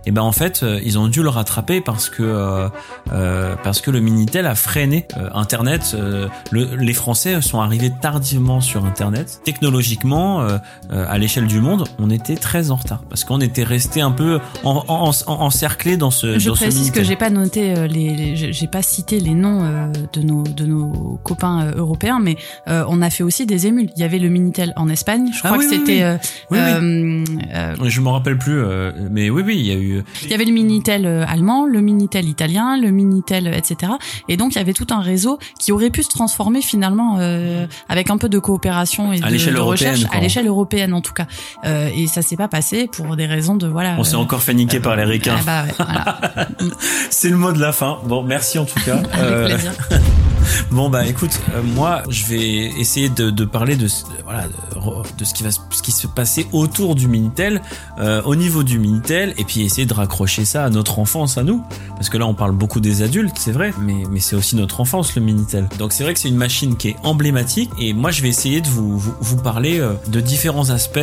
Et 0.09 0.11
ben 0.11 0.23
en 0.23 0.33
fait, 0.33 0.63
euh, 0.63 0.81
ils 0.83 0.99
ont 0.99 1.07
dû 1.09 1.23
le 1.23 1.29
rattraper 1.29 1.83
parce 1.83 2.09
que 2.09 2.23
euh, 2.23 2.69
euh, 3.13 3.57
parce 3.63 3.83
que 3.83 3.91
le 3.91 4.01
Minitel 4.01 4.47
a 4.47 4.55
freiné 4.55 5.07
euh, 5.19 5.29
Internet. 5.35 5.93
euh, 5.95 6.29
le- 6.51 6.77
les 6.77 6.95
Français 6.95 7.43
sont 7.43 7.61
arrivés 7.61 7.93
tardivement 8.01 8.63
sur 8.63 8.87
Internet. 8.87 9.41
Technologiquement, 9.45 10.41
euh, 10.41 10.57
euh, 10.93 11.05
à 11.11 11.19
l'échelle 11.19 11.47
du 11.47 11.61
monde, 11.61 11.85
on 11.99 12.09
était 12.09 12.37
très 12.37 12.71
en 12.71 12.77
retard 12.77 13.03
parce 13.11 13.25
qu'on 13.25 13.43
était 13.43 13.65
resté 13.65 14.01
un 14.01 14.11
peu 14.11 14.41
en, 14.65 14.83
en, 14.89 15.11
en- 15.11 15.41
encerclé 15.43 15.99
dans 15.99 16.11
ce. 16.11 16.39
Je 16.39 16.49
dans 16.49 16.55
ce 16.55 16.63
précise 16.63 16.91
que 16.91 17.05
j'ai 17.05 17.17
pas 17.17 17.29
noté 17.29 17.75
les, 17.89 18.17
les- 18.17 18.37
j'ai- 18.55 18.67
pas 18.67 18.81
cité 18.83 19.21
les 19.21 19.35
noms 19.35 19.63
euh, 19.63 19.93
de 20.15 20.23
nos 20.23 20.43
de 20.43 20.65
nos 20.65 21.21
copains 21.23 21.71
européens, 21.77 22.19
mais 22.19 22.37
euh, 22.69 22.83
on 22.89 23.03
a 23.03 23.11
fait 23.11 23.25
aussi 23.25 23.45
des 23.45 23.67
émules. 23.67 23.91
Il 23.95 24.01
y 24.01 24.05
avait 24.05 24.19
le 24.19 24.31
Minitel 24.31 24.73
en 24.77 24.89
Espagne, 24.89 25.29
je 25.35 25.41
Ah 25.45 25.49
crois 25.49 25.59
oui, 25.59 25.67
que 25.67 25.71
oui, 25.71 25.77
c'était. 25.81 26.17
oui. 26.51 26.59
euh, 26.59 27.25
euh, 27.55 27.75
Je 27.85 28.01
me 28.01 28.09
rappelle 28.09 28.39
plus, 28.39 28.59
euh, 28.59 28.91
mais 29.11 29.29
oui, 29.29 29.43
oui, 29.45 29.57
il 29.59 29.67
y 29.67 29.73
a 29.73 29.75
eu. 29.77 29.98
Il 30.23 30.31
y 30.31 30.35
avait 30.35 30.45
le 30.45 30.53
Minitel 30.53 31.07
euh, 31.07 31.25
allemand, 31.27 31.67
le 31.67 31.81
Minitel 31.81 32.27
italien, 32.29 32.77
le 32.81 32.91
Minitel, 32.91 33.47
euh, 33.49 33.53
etc. 33.53 33.93
Et 34.29 34.37
donc 34.37 34.55
il 34.55 34.59
y 34.59 34.61
avait 34.61 34.73
tout 34.73 34.87
un 34.91 35.01
réseau 35.01 35.39
qui 35.59 35.73
aurait 35.73 35.91
pu 35.91 36.03
se 36.03 36.09
transformer 36.09 36.63
finalement 36.63 37.17
euh, 37.19 37.67
avec 37.89 38.11
un 38.11 38.19
peu 38.19 38.29
de 38.29 38.39
coopération 38.39 39.13
et 39.13 39.23
À 39.23 39.31
de, 39.31 39.59
recherche 39.61 40.05
quoi. 40.05 40.17
à 40.17 40.21
l'échelle 40.21 40.47
européenne 40.47 40.95
en 40.95 41.01
tout 41.01 41.13
cas. 41.13 41.27
Euh, 41.65 41.91
et 41.95 42.07
ça 42.07 42.23
s'est 42.23 42.37
pas 42.37 42.49
passé 42.49 42.89
pour 42.91 43.17
des 43.17 43.27
raisons 43.27 43.57
de 43.57 43.67
voilà. 43.67 43.97
On 43.99 44.05
s'est 44.05 44.15
euh, 44.17 44.19
encore 44.19 44.43
fait 44.43 44.55
niquer 44.55 44.81
par 44.81 44.97
les 44.97 45.05
ricains. 45.05 45.37
ah 45.39 45.43
bah 45.45 45.65
ouais, 45.65 45.75
voilà, 45.79 46.49
C'est 47.11 47.31
le 47.31 47.37
mot 47.37 47.53
de 47.53 47.61
la 47.61 47.73
fin. 47.73 47.99
Bon, 48.07 48.23
merci 48.23 48.59
en 48.59 48.65
tout 48.65 48.81
cas. 48.85 48.97
avec 49.13 49.47
plaisir. 49.47 49.73
bon 50.71 50.91
bah 50.91 51.07
écoute, 51.07 51.41
euh, 51.55 51.63
moi 51.63 52.03
je 52.09 52.27
vais 52.27 52.67
essayer 52.79 53.09
de, 53.09 53.45
parler 53.45 53.77
de, 53.77 53.87
voilà 54.25 54.45
de, 55.19 55.25
ce 55.25 55.35
qui 55.35 55.43
va 55.43 55.51
ce 55.51 55.83
qui 55.83 55.93
se 55.93 56.07
passait 56.07 56.47
autour 56.53 56.95
du 56.95 57.09
Minitel, 57.09 57.63
euh, 57.99 58.23
au 58.25 58.37
niveau 58.37 58.63
du 58.63 58.79
Minitel, 58.79 59.35
et 59.39 59.45
puis 59.45 59.63
essayer 59.63 59.87
de 59.87 59.95
raccrocher 59.95 60.45
ça 60.45 60.65
à 60.65 60.71
notre 60.71 60.99
enfance 60.99 61.39
à 61.39 61.43
nous, 61.43 61.63
parce 61.97 62.09
que 62.09 62.19
là 62.19 62.27
on 62.27 62.35
parle 62.35 62.53
beaucoup 62.53 62.81
des 62.81 63.03
adultes, 63.03 63.37
c'est 63.39 63.53
vrai, 63.53 63.73
mais 63.81 64.05
mais 64.11 64.21
c'est 64.21 64.37
aussi 64.37 64.57
notre 64.57 64.81
enfance 64.81 65.15
le 65.15 65.23
Minitel. 65.23 65.69
Donc 65.79 65.93
c'est 65.93 66.05
vrai 66.05 66.15
que 66.15 66.21
c'est 66.21 66.29
une 66.29 66.37
machine 66.37 66.77
qui 66.77 66.89
est 66.89 66.97
emblématique, 67.03 67.71
et 67.79 67.93
moi 67.93 68.11
je 68.11 68.23
vais 68.23 68.29
essayer 68.29 68.61
de 68.61 68.69
vous 68.69 68.99
vous, 68.99 69.37
parler 69.37 69.81
euh, 69.81 69.93
de 70.09 70.21
différents 70.21 70.71
aspects 70.71 70.99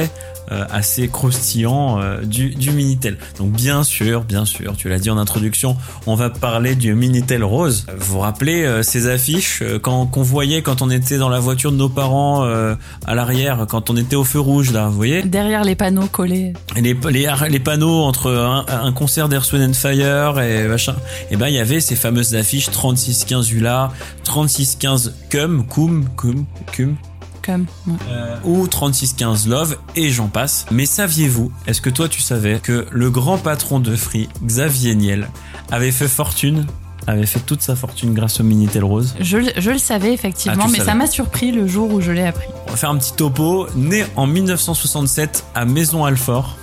assez 0.69 1.07
croustillants 1.07 1.99
du, 2.23 2.53
Minitel. 2.71 3.17
Donc 3.39 3.51
bien 3.51 3.83
sûr, 3.83 4.23
bien 4.23 4.45
sûr, 4.45 4.77
tu 4.77 4.89
l'as 4.89 4.99
dit 4.99 5.09
en 5.09 5.17
introduction, 5.17 5.75
on 6.05 6.13
va 6.13 6.29
parler 6.29 6.75
du 6.75 6.93
Minitel 6.93 7.43
rose. 7.43 7.87
Vous 7.97 8.13
vous 8.13 8.19
rappelez 8.19 8.83
ces 8.83 9.07
affiches 9.07 9.34
euh, 9.61 9.79
quand 9.79 10.05
qu'on 10.05 10.21
voyait 10.23 10.61
quand 10.61 10.81
on 10.81 10.89
était 10.89 11.17
dans 11.17 11.29
la 11.29 11.39
voiture 11.39 11.71
de 11.71 11.77
nos 11.77 11.89
parents 11.89 12.43
euh, 12.45 12.75
à 13.05 13.15
l'arrière, 13.15 13.65
quand 13.67 13.89
on 13.89 13.97
était 13.97 14.15
au 14.15 14.23
feu 14.23 14.39
rouge 14.39 14.71
là, 14.71 14.87
vous 14.87 14.95
voyez? 14.95 15.23
Derrière 15.23 15.63
les 15.63 15.75
panneaux 15.75 16.07
collés. 16.07 16.53
et 16.75 16.81
les, 16.81 16.93
les, 17.11 17.27
les 17.49 17.59
panneaux 17.59 18.03
entre 18.03 18.31
un, 18.31 18.65
un 18.67 18.91
concert 18.91 19.29
d'Air 19.29 19.43
and 19.53 19.73
Fire 19.73 20.39
et 20.39 20.67
machin, 20.67 20.95
et 21.31 21.35
ben 21.37 21.47
il 21.47 21.53
y 21.55 21.59
avait 21.59 21.79
ces 21.79 21.95
fameuses 21.95 22.35
affiches 22.35 22.69
3615 22.71 23.51
ULA, 23.51 23.91
3615 24.23 25.13
cum, 25.29 25.65
cum, 25.67 26.05
cum, 26.17 26.45
cum, 26.71 26.95
Comme. 27.41 27.65
ouais. 27.87 27.93
euh, 28.09 28.35
ou 28.43 28.67
3615 28.67 29.47
Love 29.47 29.77
et 29.95 30.09
j'en 30.09 30.27
passe. 30.27 30.65
Mais 30.71 30.85
saviez-vous, 30.85 31.51
est-ce 31.67 31.81
que 31.81 31.89
toi 31.89 32.09
tu 32.09 32.21
savais 32.21 32.59
que 32.59 32.85
le 32.91 33.09
grand 33.11 33.37
patron 33.37 33.79
de 33.79 33.95
Free, 33.95 34.29
Xavier 34.43 34.95
Niel, 34.95 35.29
avait 35.71 35.91
fait 35.91 36.07
fortune, 36.07 36.65
avait 37.07 37.25
fait 37.25 37.39
toute 37.39 37.61
sa 37.61 37.75
fortune 37.75 38.13
grâce 38.13 38.39
au 38.39 38.43
Minitel 38.43 38.83
Rose 38.83 39.13
Je, 39.19 39.37
le- 39.37 39.51
je 39.57 39.71
le 39.71 39.77
savais 39.77 40.13
effectivement, 40.13 40.63
Ah, 40.65 40.67
mais 40.71 40.79
savais. 40.79 40.89
ça 40.91 40.95
m'a 40.95 41.07
surpris 41.07 41.51
le 41.51 41.67
jour 41.67 41.91
où 41.91 42.01
je 42.01 42.11
l'ai 42.11 42.25
appris. 42.25 42.47
On 42.67 42.71
va 42.71 42.77
faire 42.77 42.89
un 42.89 42.97
petit 42.97 43.13
topo. 43.13 43.67
Né 43.75 44.05
en 44.15 44.27
1967 44.27 45.45
à 45.53 45.65
Maison-Alfort. 45.65 46.57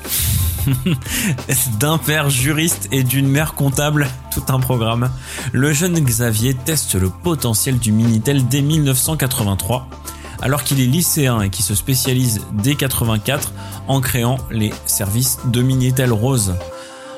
D'un 1.81 1.99
père 1.99 2.31
juriste 2.31 2.89
et 2.93 3.03
d'une 3.03 3.27
mère 3.29 3.55
comptable, 3.55 4.07
tout 4.33 4.45
un 4.49 4.61
programme. 4.61 5.11
Le 5.53 5.73
jeune 5.73 5.99
Xavier 5.99 6.55
teste 6.55 6.95
le 6.95 7.09
potentiel 7.11 7.79
du 7.79 7.91
Minitel 7.93 8.47
dès 8.47 8.63
1983, 8.63 9.89
alors 10.41 10.63
qu'il 10.63 10.81
est 10.81 10.87
lycéen 10.87 11.41
et 11.41 11.51
qui 11.51 11.63
se 11.65 11.75
spécialise 11.75 12.41
dès 12.53 12.75
84 12.77 13.53
en 13.89 14.01
créant 14.01 14.39
les 14.51 14.73
services 14.87 15.39
de 15.47 15.63
Minitel 15.63 16.13
Rose. 16.13 16.55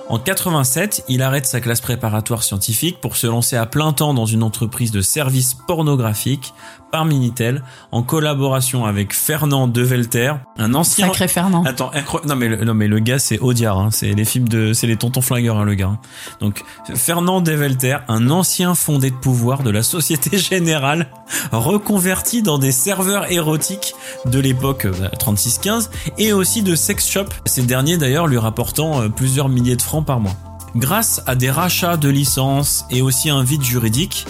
En 0.08 0.18
87, 0.18 1.04
il 1.08 1.22
arrête 1.22 1.46
sa 1.46 1.60
classe 1.60 1.80
préparatoire 1.80 2.42
scientifique 2.42 3.00
pour 3.00 3.16
se 3.16 3.26
lancer 3.26 3.56
à 3.56 3.64
plein 3.64 3.92
temps 3.92 4.12
dans 4.12 4.26
une 4.26 4.42
entreprise 4.42 4.90
de 4.90 5.00
services 5.00 5.54
pornographiques 5.66 6.52
par 6.92 7.06
Minitel 7.06 7.64
en 7.90 8.02
collaboration 8.04 8.84
avec 8.84 9.12
Fernand 9.14 9.66
Develter, 9.66 10.34
un 10.58 10.74
ancien 10.74 11.08
Sacré 11.08 11.26
Fernand. 11.26 11.64
Attends, 11.64 11.90
incroyable. 11.92 12.28
Non 12.28 12.36
mais 12.36 12.48
le, 12.48 12.64
non 12.64 12.74
mais 12.74 12.86
le 12.86 13.00
gars 13.00 13.18
c'est 13.18 13.40
Audiard, 13.40 13.78
hein. 13.80 13.88
c'est 13.90 14.12
les 14.12 14.24
films 14.24 14.48
de, 14.48 14.72
c'est 14.72 14.86
les 14.86 14.96
tontons 14.96 15.20
flingueurs 15.20 15.56
hein, 15.56 15.64
le 15.64 15.74
gars. 15.74 15.88
hein. 15.88 15.98
Donc 16.40 16.62
Fernand 16.94 17.40
Develter, 17.40 17.96
un 18.06 18.30
ancien 18.30 18.76
fondé 18.76 19.10
de 19.10 19.16
pouvoir 19.16 19.64
de 19.64 19.70
la 19.70 19.82
Société 19.82 20.38
Générale, 20.38 21.08
reconverti 21.50 22.42
dans 22.42 22.58
des 22.58 22.70
serveurs 22.72 23.32
érotiques 23.32 23.94
de 24.26 24.38
l'époque 24.38 24.84
euh, 24.84 24.92
bah, 25.00 25.08
3615 25.18 25.90
et 26.18 26.32
aussi 26.32 26.62
de 26.62 26.76
sex 26.76 27.08
shop. 27.08 27.24
Ces 27.46 27.62
derniers 27.62 27.96
d'ailleurs 27.96 28.28
lui 28.28 28.38
rapportant 28.38 29.00
euh, 29.00 29.08
plusieurs 29.08 29.48
milliers 29.48 29.74
de 29.76 29.82
francs 29.82 29.93
par 30.02 30.20
mois. 30.20 30.36
Grâce 30.76 31.22
à 31.26 31.36
des 31.36 31.50
rachats 31.50 31.96
de 31.96 32.08
licences 32.08 32.84
et 32.90 33.00
aussi 33.00 33.30
un 33.30 33.44
vide 33.44 33.62
juridique, 33.62 34.26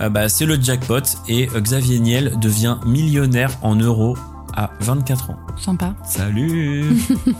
euh, 0.00 0.10
bah, 0.10 0.28
c'est 0.28 0.44
le 0.44 0.60
jackpot 0.60 1.00
et 1.28 1.48
euh, 1.54 1.60
Xavier 1.60 1.98
Niel 1.98 2.38
devient 2.38 2.76
millionnaire 2.84 3.50
en 3.62 3.76
euros 3.76 4.16
à 4.56 4.70
24 4.80 5.30
ans. 5.30 5.36
Sympa. 5.58 5.94
Salut 6.04 6.84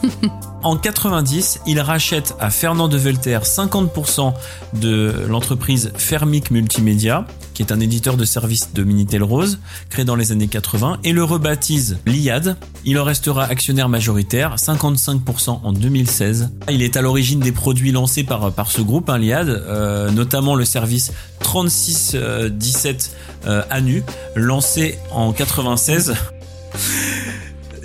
En 0.62 0.76
90, 0.76 1.60
il 1.66 1.80
rachète 1.80 2.34
à 2.40 2.50
Fernand 2.50 2.88
de 2.88 2.96
Velter 2.96 3.38
50% 3.38 4.34
de 4.74 5.26
l'entreprise 5.28 5.92
Fermic 5.96 6.50
Multimédia, 6.50 7.26
qui 7.54 7.62
est 7.62 7.72
un 7.72 7.80
éditeur 7.80 8.16
de 8.16 8.24
services 8.24 8.72
de 8.74 8.82
Minitel 8.82 9.22
Rose, 9.22 9.60
créé 9.90 10.04
dans 10.04 10.16
les 10.16 10.32
années 10.32 10.48
80, 10.48 10.98
et 11.04 11.12
le 11.12 11.24
rebaptise 11.24 11.98
l'IAD. 12.04 12.56
Il 12.84 12.98
en 12.98 13.04
restera 13.04 13.44
actionnaire 13.44 13.88
majoritaire, 13.88 14.56
55% 14.56 15.60
en 15.62 15.72
2016. 15.72 16.50
Il 16.68 16.82
est 16.82 16.96
à 16.96 17.02
l'origine 17.02 17.40
des 17.40 17.52
produits 17.52 17.92
lancés 17.92 18.24
par, 18.24 18.52
par 18.52 18.70
ce 18.70 18.82
groupe, 18.82 19.08
hein, 19.08 19.18
l'IAD, 19.18 19.48
euh, 19.48 20.10
notamment 20.10 20.54
le 20.54 20.64
service 20.64 21.12
3617 21.40 23.16
euh, 23.46 23.62
ANU, 23.70 24.02
lancé 24.34 24.98
en 25.12 25.32
96 25.32 26.14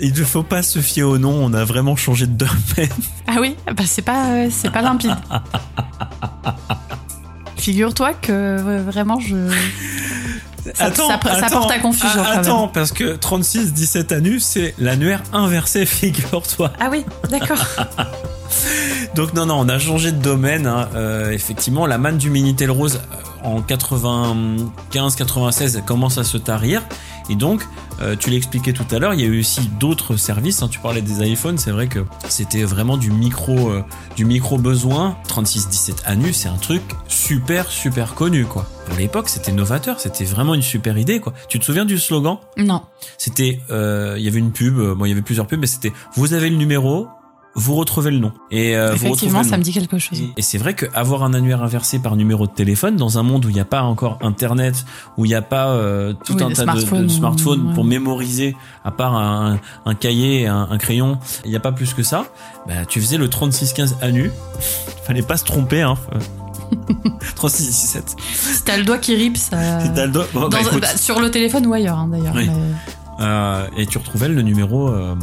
il 0.02 0.12
ne 0.18 0.24
faut 0.24 0.42
pas 0.42 0.62
se 0.62 0.80
fier 0.80 1.04
au 1.04 1.16
nom, 1.18 1.32
on 1.32 1.52
a 1.54 1.64
vraiment 1.64 1.96
changé 1.96 2.26
de 2.26 2.32
domaine. 2.34 2.90
Ah 3.26 3.36
oui, 3.40 3.56
bah 3.66 3.84
c'est 3.86 4.02
pas, 4.02 4.26
euh, 4.26 4.48
c'est 4.50 4.70
pas 4.70 4.82
limpide. 4.82 5.16
Figure-toi 7.56 8.12
que 8.14 8.32
euh, 8.32 8.82
vraiment 8.84 9.18
je. 9.20 9.36
Ça, 10.74 10.84
Attends, 10.86 11.08
ça- 11.08 11.18
ça 11.22 11.46
attends, 11.46 11.58
porte 11.60 11.70
à 11.72 11.78
confusion. 11.80 12.22
ah, 12.24 12.38
Attends, 12.38 12.68
parce 12.68 12.92
que 12.92 13.16
36 13.16 13.72
17 13.72 14.12
anus, 14.12 14.44
c'est 14.44 14.74
l'annuaire 14.78 15.22
inversé, 15.32 15.86
figure-toi. 15.86 16.72
Ah 16.80 16.88
oui, 16.90 17.04
d'accord. 17.30 17.58
Donc 19.16 19.34
non, 19.34 19.46
non, 19.46 19.56
on 19.60 19.68
a 19.68 19.78
changé 19.78 20.12
de 20.12 20.20
domaine. 20.22 20.66
hein. 20.66 20.88
Euh, 20.94 21.30
effectivement, 21.30 21.86
la 21.86 21.98
manne 21.98 22.16
du 22.18 22.30
Minitel 22.30 22.70
Rose 22.70 23.00
en 23.44 23.60
95-96 23.60 25.82
commence 25.84 26.18
à 26.18 26.24
se 26.24 26.36
tarir. 26.38 26.82
Et 27.30 27.34
donc, 27.34 27.66
euh, 28.02 28.16
tu 28.16 28.30
l'expliquais 28.30 28.72
tout 28.72 28.84
à 28.90 28.98
l'heure, 28.98 29.14
il 29.14 29.20
y 29.20 29.24
a 29.24 29.26
eu 29.26 29.40
aussi 29.40 29.68
d'autres 29.80 30.16
services. 30.16 30.62
hein. 30.62 30.68
Tu 30.68 30.78
parlais 30.80 31.02
des 31.02 31.26
iPhones, 31.26 31.58
c'est 31.58 31.70
vrai 31.70 31.86
que 31.86 32.00
c'était 32.28 32.64
vraiment 32.64 32.96
du 32.96 33.10
micro, 33.10 33.70
euh, 33.70 33.82
du 34.16 34.24
micro 34.24 34.58
besoin. 34.58 35.16
36-17 35.28 36.02
anus, 36.04 36.36
c'est 36.36 36.48
un 36.48 36.56
truc 36.56 36.82
super, 37.08 37.70
super 37.70 38.14
connu, 38.14 38.44
quoi. 38.44 38.66
Pour 38.86 38.96
l'époque, 38.96 39.28
c'était 39.28 39.52
novateur, 39.52 40.00
c'était 40.00 40.24
vraiment 40.24 40.54
une 40.54 40.62
super 40.62 40.98
idée, 40.98 41.20
quoi. 41.20 41.32
Tu 41.48 41.58
te 41.58 41.64
souviens 41.64 41.84
du 41.84 41.98
slogan? 41.98 42.38
Non. 42.56 42.82
C'était, 43.18 43.60
euh, 43.70 44.16
il 44.18 44.24
y 44.24 44.28
avait 44.28 44.40
une 44.40 44.52
pub, 44.52 44.76
bon, 44.76 45.04
il 45.04 45.08
y 45.08 45.12
avait 45.12 45.22
plusieurs 45.22 45.46
pubs, 45.46 45.60
mais 45.60 45.66
c'était, 45.66 45.92
vous 46.16 46.34
avez 46.34 46.50
le 46.50 46.56
numéro, 46.56 47.08
vous 47.54 47.74
retrouvez 47.74 48.10
le 48.10 48.18
nom. 48.18 48.32
Et 48.50 48.76
euh, 48.76 48.94
Effectivement, 48.94 49.42
ça 49.42 49.50
nom. 49.52 49.58
me 49.58 49.62
dit 49.62 49.72
quelque 49.72 49.98
chose. 49.98 50.18
Et, 50.20 50.32
et 50.38 50.42
c'est 50.42 50.58
vrai 50.58 50.74
qu'avoir 50.74 51.22
un 51.22 51.34
annuaire 51.34 51.62
inversé 51.62 51.98
par 51.98 52.16
numéro 52.16 52.46
de 52.46 52.52
téléphone 52.52 52.96
dans 52.96 53.18
un 53.18 53.22
monde 53.22 53.44
où 53.44 53.48
il 53.50 53.54
n'y 53.54 53.60
a 53.60 53.64
pas 53.66 53.82
encore 53.82 54.18
Internet, 54.22 54.84
où 55.18 55.24
il 55.24 55.28
n'y 55.28 55.34
a 55.34 55.42
pas 55.42 55.68
euh, 55.68 56.14
tout 56.24 56.34
Oui, 56.34 56.42
un 56.42 56.50
tas 56.52 56.64
de- 56.64 56.80
de, 57.02 57.08
smartphones, 57.08 57.68
ouais. 57.68 57.74
pour 57.74 57.84
mémoriser, 57.84 58.56
à 58.84 58.90
part 58.90 59.14
un, 59.16 59.58
un 59.84 59.94
cahier, 59.94 60.46
un, 60.46 60.66
un 60.70 60.78
crayon, 60.78 61.18
il 61.44 61.50
n'y 61.50 61.56
a 61.56 61.60
pas 61.60 61.72
plus 61.72 61.92
que 61.94 62.02
ça. 62.02 62.24
Bah, 62.66 62.86
tu 62.88 63.00
faisais 63.00 63.18
le 63.18 63.28
3615 63.28 63.96
annu. 64.00 64.30
Fallait 65.04 65.22
pas 65.22 65.36
se 65.36 65.44
tromper, 65.44 65.82
hein. 65.82 65.96
3617. 67.36 68.16
Si 68.32 68.62
t'as 68.64 68.76
le 68.78 68.84
doigt 68.84 68.98
qui 68.98 69.14
rip, 69.14 69.36
ça. 69.36 69.80
Si 69.80 69.92
t'as 69.92 70.06
le 70.06 70.12
doigt- 70.12 70.26
bon, 70.32 70.48
bah, 70.48 70.58
bah, 70.80 70.96
sur 70.96 71.20
le 71.20 71.30
téléphone 71.30 71.66
ou 71.66 71.74
ailleurs, 71.74 71.98
hein, 71.98 72.08
d'ailleurs. 72.10 72.34
Oui. 72.34 72.46
mais- 72.48 72.74
Euh, 73.22 73.66
et 73.76 73.86
tu 73.86 73.98
retrouvais 73.98 74.28
le 74.28 74.42
numéro, 74.42 74.88
euh, 74.88 75.14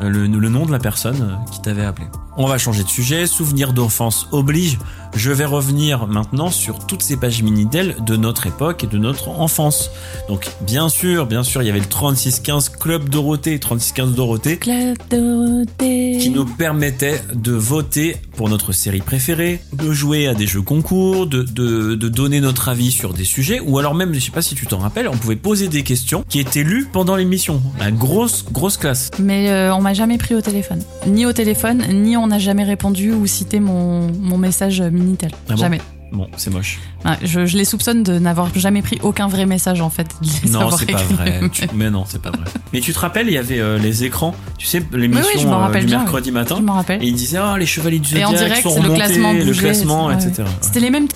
le, 0.00 0.26
nom 0.26 0.66
de 0.66 0.72
la 0.72 0.78
personne 0.78 1.38
qui 1.50 1.62
t'avait 1.62 1.84
appelé. 1.84 2.06
On 2.36 2.46
va 2.46 2.58
changer 2.58 2.84
de 2.84 2.88
sujet. 2.88 3.26
Souvenir 3.26 3.72
d'enfance 3.72 4.28
oblige. 4.32 4.78
Je 5.14 5.32
vais 5.32 5.44
revenir 5.44 6.06
maintenant 6.06 6.50
sur 6.50 6.86
toutes 6.86 7.02
ces 7.02 7.16
pages 7.16 7.42
Minitel 7.42 7.96
de 8.06 8.16
notre 8.16 8.46
époque 8.46 8.84
et 8.84 8.86
de 8.86 8.98
notre 8.98 9.28
enfance. 9.30 9.90
Donc, 10.28 10.48
bien 10.60 10.88
sûr, 10.88 11.26
bien 11.26 11.42
sûr, 11.42 11.62
il 11.62 11.66
y 11.66 11.70
avait 11.70 11.80
le 11.80 11.86
3615 11.86 12.70
Club 12.70 13.08
Dorothée, 13.08 13.58
3615 13.58 14.14
Dorothée, 14.14 14.56
Claude 14.58 14.98
Dorothée. 15.10 16.18
qui 16.20 16.30
nous 16.30 16.44
permettait 16.44 17.20
de 17.34 17.52
voter 17.52 18.16
pour 18.36 18.48
notre 18.48 18.72
série 18.72 19.00
préférée, 19.00 19.60
de 19.72 19.90
jouer 19.92 20.28
à 20.28 20.34
des 20.34 20.46
jeux 20.46 20.62
concours, 20.62 21.26
de, 21.26 21.42
de, 21.42 21.94
de 21.96 22.08
donner 22.08 22.40
notre 22.40 22.68
avis 22.68 22.92
sur 22.92 23.12
des 23.12 23.24
sujets, 23.24 23.60
ou 23.60 23.78
alors 23.78 23.94
même, 23.94 24.14
je 24.14 24.20
sais 24.20 24.30
pas 24.30 24.42
si 24.42 24.54
tu 24.54 24.66
t'en 24.66 24.78
rappelles, 24.78 25.08
on 25.08 25.16
pouvait 25.16 25.36
poser 25.36 25.68
des 25.68 25.82
questions 25.82 26.24
qui 26.28 26.38
étaient 26.38 26.62
lues 26.62 26.86
pendant 26.92 27.16
l'émission. 27.16 27.60
La 27.80 27.90
grosse, 27.90 28.44
grosse 28.52 28.76
classe. 28.76 29.10
Mais 29.18 29.50
euh, 29.50 29.74
on 29.74 29.80
m'a 29.80 29.94
jamais 29.94 30.18
pris 30.18 30.34
au 30.34 30.40
téléphone. 30.40 30.82
Ni 31.06 31.26
au 31.26 31.32
téléphone, 31.32 31.82
ni 31.92 32.16
on 32.16 32.28
n'a 32.28 32.38
jamais 32.38 32.64
répondu 32.64 33.12
ou 33.12 33.26
cité 33.26 33.58
mon, 33.58 34.08
mon 34.12 34.38
message 34.38 34.80
Minitel. 34.98 35.30
Ah 35.48 35.52
bon 35.52 35.56
jamais. 35.56 35.80
Bon, 36.10 36.26
c'est 36.38 36.50
moche. 36.50 36.78
Ouais, 37.04 37.12
je, 37.22 37.44
je 37.44 37.58
les 37.58 37.66
soupçonne 37.66 38.02
de 38.02 38.18
n'avoir 38.18 38.48
jamais 38.54 38.80
pris 38.80 38.98
aucun 39.02 39.28
vrai 39.28 39.44
message 39.44 39.82
en 39.82 39.90
fait. 39.90 40.08
de 40.22 40.48
Non, 40.50 40.70
c'est 40.70 40.86
pas 40.90 41.02
vrai. 41.02 41.40
Tu- 41.52 41.66
Mais 41.74 41.90
non, 41.90 42.04
c'est 42.08 42.22
pas 42.22 42.30
vrai. 42.30 42.44
Mais 42.72 42.80
tu 42.80 42.94
te 42.94 42.98
rappelles, 42.98 43.26
il 43.26 43.34
y 43.34 43.38
avait 43.38 43.58
euh, 43.60 43.76
les 43.78 44.04
écrans, 44.04 44.34
tu 44.56 44.66
sais, 44.66 44.82
l'émission 44.92 45.26
Oui, 45.26 45.32
oui, 45.36 45.42
je 45.42 45.46
euh, 45.46 45.54
rappelle 45.56 45.82
du 45.82 45.88
bien, 45.88 45.98
mercredi 45.98 46.30
Je 46.30 46.34
matin. 46.34 46.60
m'en 46.62 46.72
rappelle. 46.74 47.02
Et 47.04 47.08
ils 47.08 47.14
disaient, 47.14 47.36
ah, 47.36 47.56
les 47.58 47.66
chevaliers 47.66 47.98
du 47.98 48.16
Et 48.16 48.24
en 48.24 48.30
Zodiac 48.30 48.46
direct, 48.46 48.62
sont 48.62 48.70
c'est 48.74 48.88
le 48.88 48.94
classement 48.94 49.32
le 49.34 49.44
bougeait, 49.44 49.60
classement, 49.60 50.10
etc. 50.10 50.32
Ouais. 50.38 50.44
C'était 50.62 50.80
les 50.80 50.88
mêmes. 50.90 51.08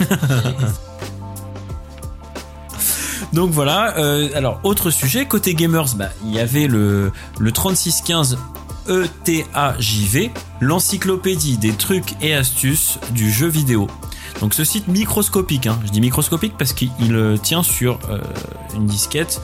Donc 3.32 3.50
voilà, 3.50 3.96
euh, 3.98 4.28
alors 4.34 4.60
autre 4.62 4.90
sujet, 4.90 5.26
côté 5.26 5.54
gamers, 5.54 5.86
bah, 5.96 6.08
il 6.24 6.32
y 6.32 6.38
avait 6.38 6.66
le, 6.68 7.10
le 7.38 7.52
3615 7.52 8.34
E 8.34 8.38
ETAJV, 8.88 10.30
l'encyclopédie 10.60 11.58
des 11.58 11.72
trucs 11.72 12.14
et 12.22 12.34
astuces 12.34 12.98
du 13.12 13.30
jeu 13.30 13.48
vidéo. 13.48 13.88
Donc 14.40 14.54
ce 14.54 14.64
site 14.64 14.88
microscopique, 14.88 15.66
hein, 15.66 15.78
je 15.84 15.90
dis 15.90 16.00
microscopique 16.00 16.54
parce 16.58 16.72
qu'il 16.72 16.90
euh, 17.10 17.36
tient 17.36 17.62
sur 17.62 17.98
euh, 18.10 18.18
une 18.74 18.86
disquette 18.86 19.40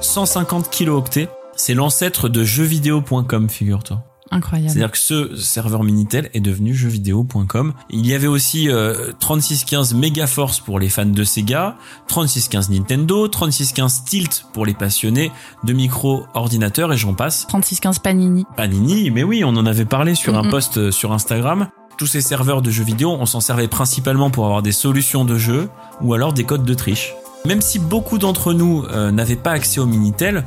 150 0.00 0.70
kilooctets. 0.70 1.28
C'est 1.56 1.74
l'ancêtre 1.74 2.28
de 2.28 2.42
jeuxvideo.com, 2.42 3.50
figure-toi. 3.50 4.02
Incroyable. 4.30 4.70
C'est-à-dire 4.70 4.92
que 4.92 4.98
ce 4.98 5.36
serveur 5.36 5.82
Minitel 5.82 6.30
est 6.34 6.40
devenu 6.40 6.74
jeuxvideo.com. 6.74 7.72
Il 7.90 8.06
y 8.06 8.14
avait 8.14 8.28
aussi 8.28 8.70
euh, 8.70 9.12
3615 9.18 9.94
Megaforce 9.94 10.60
pour 10.60 10.78
les 10.78 10.88
fans 10.88 11.04
de 11.04 11.24
Sega, 11.24 11.76
3615 12.06 12.70
Nintendo, 12.70 13.26
3615 13.26 14.04
Tilt 14.04 14.46
pour 14.52 14.66
les 14.66 14.74
passionnés 14.74 15.32
de 15.64 15.72
micro-ordinateurs 15.72 16.92
et 16.92 16.96
j'en 16.96 17.14
passe. 17.14 17.46
3615 17.48 17.98
Panini. 17.98 18.46
Panini, 18.56 19.10
mais 19.10 19.24
oui, 19.24 19.42
on 19.44 19.56
en 19.56 19.66
avait 19.66 19.84
parlé 19.84 20.14
sur 20.14 20.36
un 20.38 20.48
post 20.48 20.76
euh, 20.76 20.90
sur 20.90 21.12
Instagram. 21.12 21.68
Tous 21.98 22.06
ces 22.06 22.20
serveurs 22.20 22.62
de 22.62 22.70
jeux 22.70 22.84
vidéo, 22.84 23.10
on 23.18 23.26
s'en 23.26 23.40
servait 23.40 23.68
principalement 23.68 24.30
pour 24.30 24.46
avoir 24.46 24.62
des 24.62 24.72
solutions 24.72 25.24
de 25.24 25.36
jeu 25.36 25.68
ou 26.00 26.14
alors 26.14 26.32
des 26.32 26.44
codes 26.44 26.64
de 26.64 26.74
triche. 26.74 27.14
Même 27.46 27.62
si 27.62 27.78
beaucoup 27.78 28.18
d'entre 28.18 28.52
nous 28.52 28.84
euh, 28.90 29.10
n'avaient 29.10 29.34
pas 29.36 29.52
accès 29.52 29.80
au 29.80 29.86
Minitel, 29.86 30.44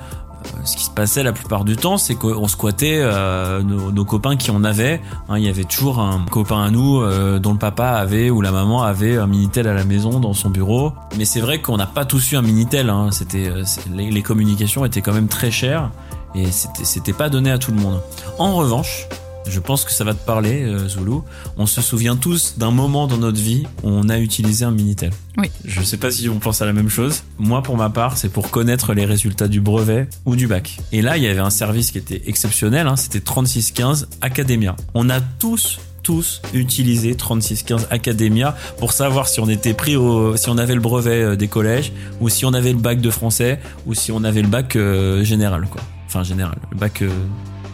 ce 0.63 0.77
qui 0.77 0.85
se 0.85 0.89
passait 0.89 1.23
la 1.23 1.33
plupart 1.33 1.65
du 1.65 1.75
temps, 1.75 1.97
c'est 1.97 2.15
qu'on 2.15 2.47
squattait 2.47 2.99
euh, 2.99 3.61
nos, 3.61 4.05
copains 4.05 4.35
qui 4.35 4.51
en 4.51 4.63
avaient. 4.63 5.01
Hein, 5.29 5.37
il 5.37 5.43
y 5.43 5.49
avait 5.49 5.63
toujours 5.63 5.99
un 5.99 6.25
copain 6.29 6.63
à 6.63 6.71
nous 6.71 7.01
euh, 7.01 7.39
dont 7.39 7.53
le 7.53 7.57
papa 7.57 7.89
avait 7.89 8.29
ou 8.29 8.41
la 8.41 8.51
maman 8.51 8.83
avait 8.83 9.17
un 9.17 9.27
Minitel 9.27 9.67
à 9.67 9.73
la 9.73 9.83
maison 9.83 10.19
dans 10.19 10.33
son 10.33 10.49
bureau. 10.49 10.93
Mais 11.17 11.25
c'est 11.25 11.41
vrai 11.41 11.61
qu'on 11.61 11.77
n'a 11.77 11.87
pas 11.87 12.05
tous 12.05 12.31
eu 12.31 12.35
un 12.35 12.41
Minitel. 12.41 12.89
Hein. 12.89 13.09
C'était 13.11 13.47
euh, 13.47 13.63
les, 13.93 14.11
les 14.11 14.21
communications 14.21 14.85
étaient 14.85 15.01
quand 15.01 15.13
même 15.13 15.27
très 15.27 15.51
chères 15.51 15.89
et 16.35 16.47
c'était 16.51 17.13
pas 17.13 17.29
donné 17.29 17.51
à 17.51 17.57
tout 17.57 17.71
le 17.71 17.79
monde. 17.79 18.01
En 18.39 18.55
revanche, 18.55 19.07
je 19.47 19.59
pense 19.59 19.85
que 19.85 19.91
ça 19.91 20.03
va 20.03 20.13
te 20.13 20.25
parler, 20.25 20.63
euh, 20.63 20.87
Zulu. 20.87 21.19
On 21.57 21.65
se 21.65 21.81
souvient 21.81 22.15
tous 22.15 22.55
d'un 22.57 22.71
moment 22.71 23.07
dans 23.07 23.17
notre 23.17 23.39
vie 23.39 23.63
où 23.83 23.89
on 23.89 24.09
a 24.09 24.19
utilisé 24.19 24.65
un 24.65 24.71
Minitel. 24.71 25.11
Oui. 25.37 25.49
Je 25.65 25.81
sais 25.81 25.97
pas 25.97 26.11
si 26.11 26.29
on 26.29 26.39
pense 26.39 26.61
à 26.61 26.65
la 26.65 26.73
même 26.73 26.89
chose. 26.89 27.23
Moi, 27.39 27.61
pour 27.63 27.77
ma 27.77 27.89
part, 27.89 28.17
c'est 28.17 28.29
pour 28.29 28.51
connaître 28.51 28.93
les 28.93 29.05
résultats 29.05 29.47
du 29.47 29.61
brevet 29.61 30.07
ou 30.25 30.35
du 30.35 30.47
bac. 30.47 30.77
Et 30.91 31.01
là, 31.01 31.17
il 31.17 31.23
y 31.23 31.27
avait 31.27 31.39
un 31.39 31.49
service 31.49 31.91
qui 31.91 31.97
était 31.97 32.21
exceptionnel. 32.27 32.87
Hein, 32.87 32.95
C'était 32.95 33.19
3615 33.19 34.09
Academia. 34.21 34.75
On 34.93 35.09
a 35.09 35.19
tous 35.21 35.79
tous 36.03 36.41
utilisé 36.53 37.15
3615 37.15 37.87
Academia 37.89 38.55
pour 38.77 38.91
savoir 38.91 39.27
si 39.27 39.39
on 39.39 39.47
était 39.47 39.73
pris 39.73 39.95
au, 39.95 40.35
si 40.35 40.49
on 40.49 40.57
avait 40.57 40.75
le 40.75 40.81
brevet 40.81 41.23
euh, 41.23 41.35
des 41.35 41.47
collèges 41.47 41.93
ou 42.19 42.27
si 42.29 42.45
on 42.45 42.53
avait 42.53 42.73
le 42.73 42.77
bac 42.77 42.99
de 42.99 43.09
français 43.09 43.59
ou 43.85 43.93
si 43.93 44.11
on 44.11 44.23
avait 44.23 44.41
le 44.41 44.49
bac 44.49 44.75
euh, 44.75 45.23
général 45.23 45.65
quoi. 45.69 45.81
Enfin 46.05 46.23
général, 46.23 46.57
le 46.71 46.77
bac 46.77 47.01
euh, 47.01 47.09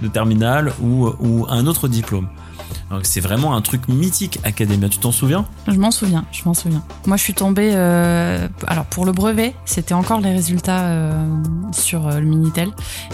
de 0.02 0.08
terminale 0.08 0.74
ou, 0.82 1.46
un 1.50 1.68
autre 1.68 1.88
diplôme. 1.88 2.28
C'est 3.04 3.20
vraiment 3.20 3.56
un 3.56 3.62
truc 3.62 3.88
mythique 3.88 4.40
Academia. 4.44 4.90
Tu 4.90 4.98
t'en 4.98 5.12
souviens? 5.12 5.46
Je 5.68 5.78
m'en 5.78 5.92
souviens, 5.92 6.26
je 6.32 6.42
m'en 6.46 6.56
souviens. 6.56 6.84
Moi, 7.06 7.18
je 7.18 7.24
suis 7.24 7.36
tombée. 7.36 7.72
euh, 7.76 8.48
alors, 8.66 8.86
pour 8.86 9.06
le 9.06 9.12
brevet, 9.12 9.54
c'était 9.66 9.94
encore 9.94 10.22
les 10.22 10.32
résultats 10.32 10.88
euh, 10.88 11.14
sur 11.72 12.08
euh, 12.08 12.20
le 12.20 12.26
Minitel. 12.26 12.70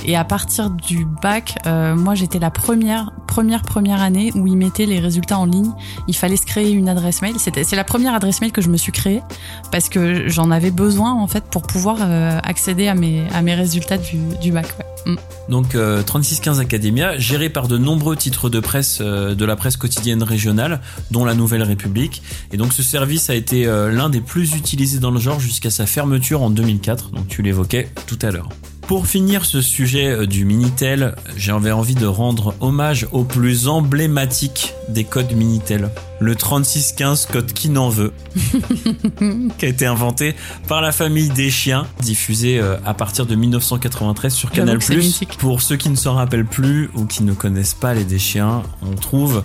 Et 0.06 0.16
à 0.16 0.24
partir 0.24 0.70
du 0.70 1.06
bac, 1.22 1.56
moi, 1.66 2.16
j'étais 2.16 2.40
la 2.40 2.52
première, 2.52 3.12
première, 3.28 3.64
première 3.64 4.02
année 4.02 4.32
où 4.36 4.48
ils 4.48 4.56
mettaient 4.56 4.86
les 4.86 5.00
résultats 5.00 5.40
en 5.40 5.46
ligne. 5.46 5.72
Il 6.08 6.16
fallait 6.16 6.38
se 6.38 6.46
créer 6.46 6.72
une 6.72 6.88
adresse 6.88 7.22
mail. 7.22 7.36
C'était, 7.38 7.64
c'est 7.64 7.76
la 7.76 7.84
première 7.84 8.14
adresse 8.14 8.40
mail 8.40 8.52
que 8.52 8.62
je 8.62 8.70
me 8.70 8.78
suis 8.78 8.92
créée 8.92 9.22
parce 9.72 9.90
que 9.90 10.30
j'en 10.30 10.52
avais 10.52 10.72
besoin 10.72 11.14
en 11.14 11.28
fait 11.28 11.44
pour 11.46 11.64
pouvoir 11.64 11.98
accéder 12.44 12.88
à 12.88 12.96
mes, 12.96 13.56
résultats 13.56 13.98
du, 13.98 14.52
bac. 14.52 14.68
Mm. 15.06 15.16
Donc 15.50 15.76
euh, 15.76 16.02
3615 16.04 16.60
Academia, 16.60 17.18
géré 17.18 17.50
par 17.50 17.68
de 17.68 17.78
nombreux 17.78 18.16
titres 18.16 18.50
de 18.50 18.60
presse 18.60 19.00
euh, 19.02 19.36
de 19.36 19.46
la 19.46 19.56
presse 19.56 19.78
quotidienne 19.78 20.24
régionale, 20.24 20.82
dont 21.12 21.26
la 21.26 21.34
Nouvelle 21.34 21.64
République. 21.64 22.22
Et 22.52 22.58
donc 22.58 22.74
ce 22.74 22.84
service 22.84 23.30
a 23.30 23.36
été 23.36 23.68
euh, 23.68 23.92
l'un 23.92 24.10
des 24.10 24.22
plus 24.22 24.56
utilisés 24.56 25.00
dans 25.00 25.12
le 25.12 25.20
genre 25.20 25.40
jusqu'à 25.40 25.70
sa 25.70 25.86
fermeture 25.86 26.42
en 26.42 26.50
2004. 26.50 27.12
Donc 27.12 27.28
tu 27.28 27.42
l'évoquais 27.42 27.90
tout 28.08 28.20
à 28.22 28.32
l'heure. 28.32 28.50
Pour 28.88 29.08
finir 29.08 29.46
ce 29.46 29.64
sujet 29.64 30.12
euh, 30.12 30.28
du 30.28 30.46
Minitel, 30.46 31.16
j'avais 31.36 31.72
envie 31.72 31.96
de 31.96 32.06
rendre 32.06 32.54
hommage 32.60 33.08
au 33.12 33.24
plus 33.24 33.68
emblématique 33.68 34.76
des 34.90 35.04
codes 35.04 35.32
Minitel. 35.34 35.90
Le 36.20 36.36
3615 36.36 37.26
code 37.26 37.52
qui 37.52 37.70
n'en 37.70 37.90
veut, 37.90 38.14
qui 39.58 39.66
a 39.66 39.68
été 39.68 39.88
inventé 39.88 40.36
par 40.68 40.82
la 40.82 40.92
famille 40.92 41.30
des 41.30 41.50
chiens, 41.50 41.88
diffusé 42.02 42.60
euh, 42.60 42.78
à 42.86 42.94
partir 42.94 43.26
de 43.26 43.34
1993 43.34 44.32
sur 44.32 44.50
J'avoue 44.54 44.78
Canal+. 44.78 44.80
Pour 45.40 45.64
ceux 45.64 45.78
qui 45.78 45.90
ne 45.90 45.96
s'en 45.96 46.14
rappellent 46.14 46.46
plus 46.46 46.92
ou 46.94 47.06
qui 47.06 47.24
ne 47.24 47.34
connaissent 47.34 47.74
pas 47.74 47.96
les 47.96 48.04
Deschiens, 48.04 48.62
on 48.84 48.94
trouve, 48.94 49.44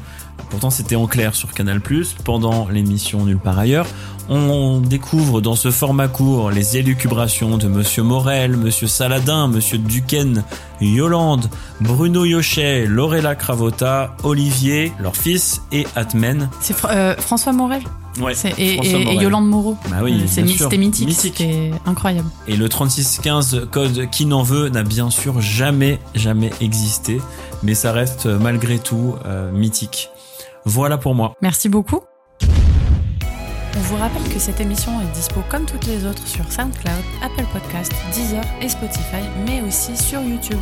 pourtant 0.50 0.68
c'était 0.68 0.96
en 0.96 1.06
clair 1.06 1.34
sur 1.34 1.52
Canal+, 1.54 1.80
pendant 2.24 2.68
l'émission 2.68 3.24
Nulle 3.24 3.38
part 3.38 3.58
ailleurs, 3.58 3.86
On 4.32 4.78
découvre 4.80 5.40
dans 5.40 5.56
ce 5.56 5.72
format 5.72 6.06
court 6.06 6.52
les 6.52 6.76
élucubrations 6.76 7.58
de 7.58 7.66
Monsieur 7.66 8.04
Morel, 8.04 8.56
Monsieur 8.56 8.86
Saladin, 8.86 9.48
Monsieur 9.48 9.76
Duquesne, 9.78 10.44
Yolande, 10.80 11.50
Bruno 11.80 12.24
Yochet, 12.24 12.86
Lorella 12.86 13.34
Cravota, 13.34 14.14
Olivier, 14.22 14.92
leur 15.00 15.16
fils 15.16 15.62
et 15.72 15.84
Atmen. 15.96 16.48
C'est 16.60 16.76
Fr- 16.78 16.90
euh, 16.92 17.16
François 17.16 17.52
Morel 17.52 17.82
Ouais, 18.20 18.34
et. 18.56 18.76
Yolande 19.20 19.48
Moreau. 19.48 19.76
Bah 19.90 19.96
oui. 20.02 20.22
C'était 20.28 20.76
mythique, 20.78 21.08
Mythique. 21.08 21.42
incroyable. 21.84 22.28
Et 22.46 22.56
le 22.56 22.68
3615 22.68 23.66
code 23.72 24.08
qui 24.10 24.26
n'en 24.26 24.44
veut 24.44 24.68
n'a 24.68 24.84
bien 24.84 25.10
sûr 25.10 25.40
jamais, 25.40 25.98
jamais 26.14 26.50
existé, 26.60 27.20
mais 27.64 27.74
ça 27.74 27.90
reste 27.92 28.26
malgré 28.26 28.78
tout 28.78 29.14
euh, 29.26 29.50
mythique. 29.50 30.10
Voilà 30.64 30.98
pour 30.98 31.14
moi. 31.16 31.34
Merci 31.42 31.68
beaucoup. 31.68 32.00
On 33.76 33.80
vous 33.80 33.96
rappelle 33.96 34.28
que 34.32 34.38
cette 34.38 34.60
émission 34.60 35.00
est 35.00 35.12
dispo 35.14 35.42
comme 35.48 35.64
toutes 35.64 35.86
les 35.86 36.04
autres 36.04 36.26
sur 36.26 36.50
SoundCloud, 36.50 37.04
Apple 37.22 37.46
Podcast, 37.52 37.92
Deezer 38.12 38.42
et 38.60 38.68
Spotify, 38.68 39.22
mais 39.46 39.62
aussi 39.62 39.96
sur 39.96 40.20
YouTube. 40.20 40.60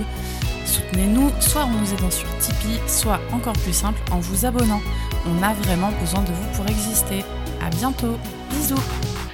Soutenez-nous 0.66 1.30
soit 1.40 1.62
en 1.62 1.70
nous 1.70 1.94
aidant 1.94 2.10
sur 2.10 2.28
Tipeee, 2.38 2.80
soit 2.86 3.20
encore 3.32 3.54
plus 3.54 3.72
simple 3.72 4.00
en 4.10 4.18
vous 4.18 4.44
abonnant. 4.44 4.82
On 5.26 5.42
a 5.42 5.54
vraiment 5.54 5.90
besoin 6.00 6.22
de 6.22 6.32
vous 6.32 6.56
pour 6.56 6.66
exister. 6.66 7.24
À 7.64 7.70
bientôt. 7.70 8.18
Bisous. 8.50 9.27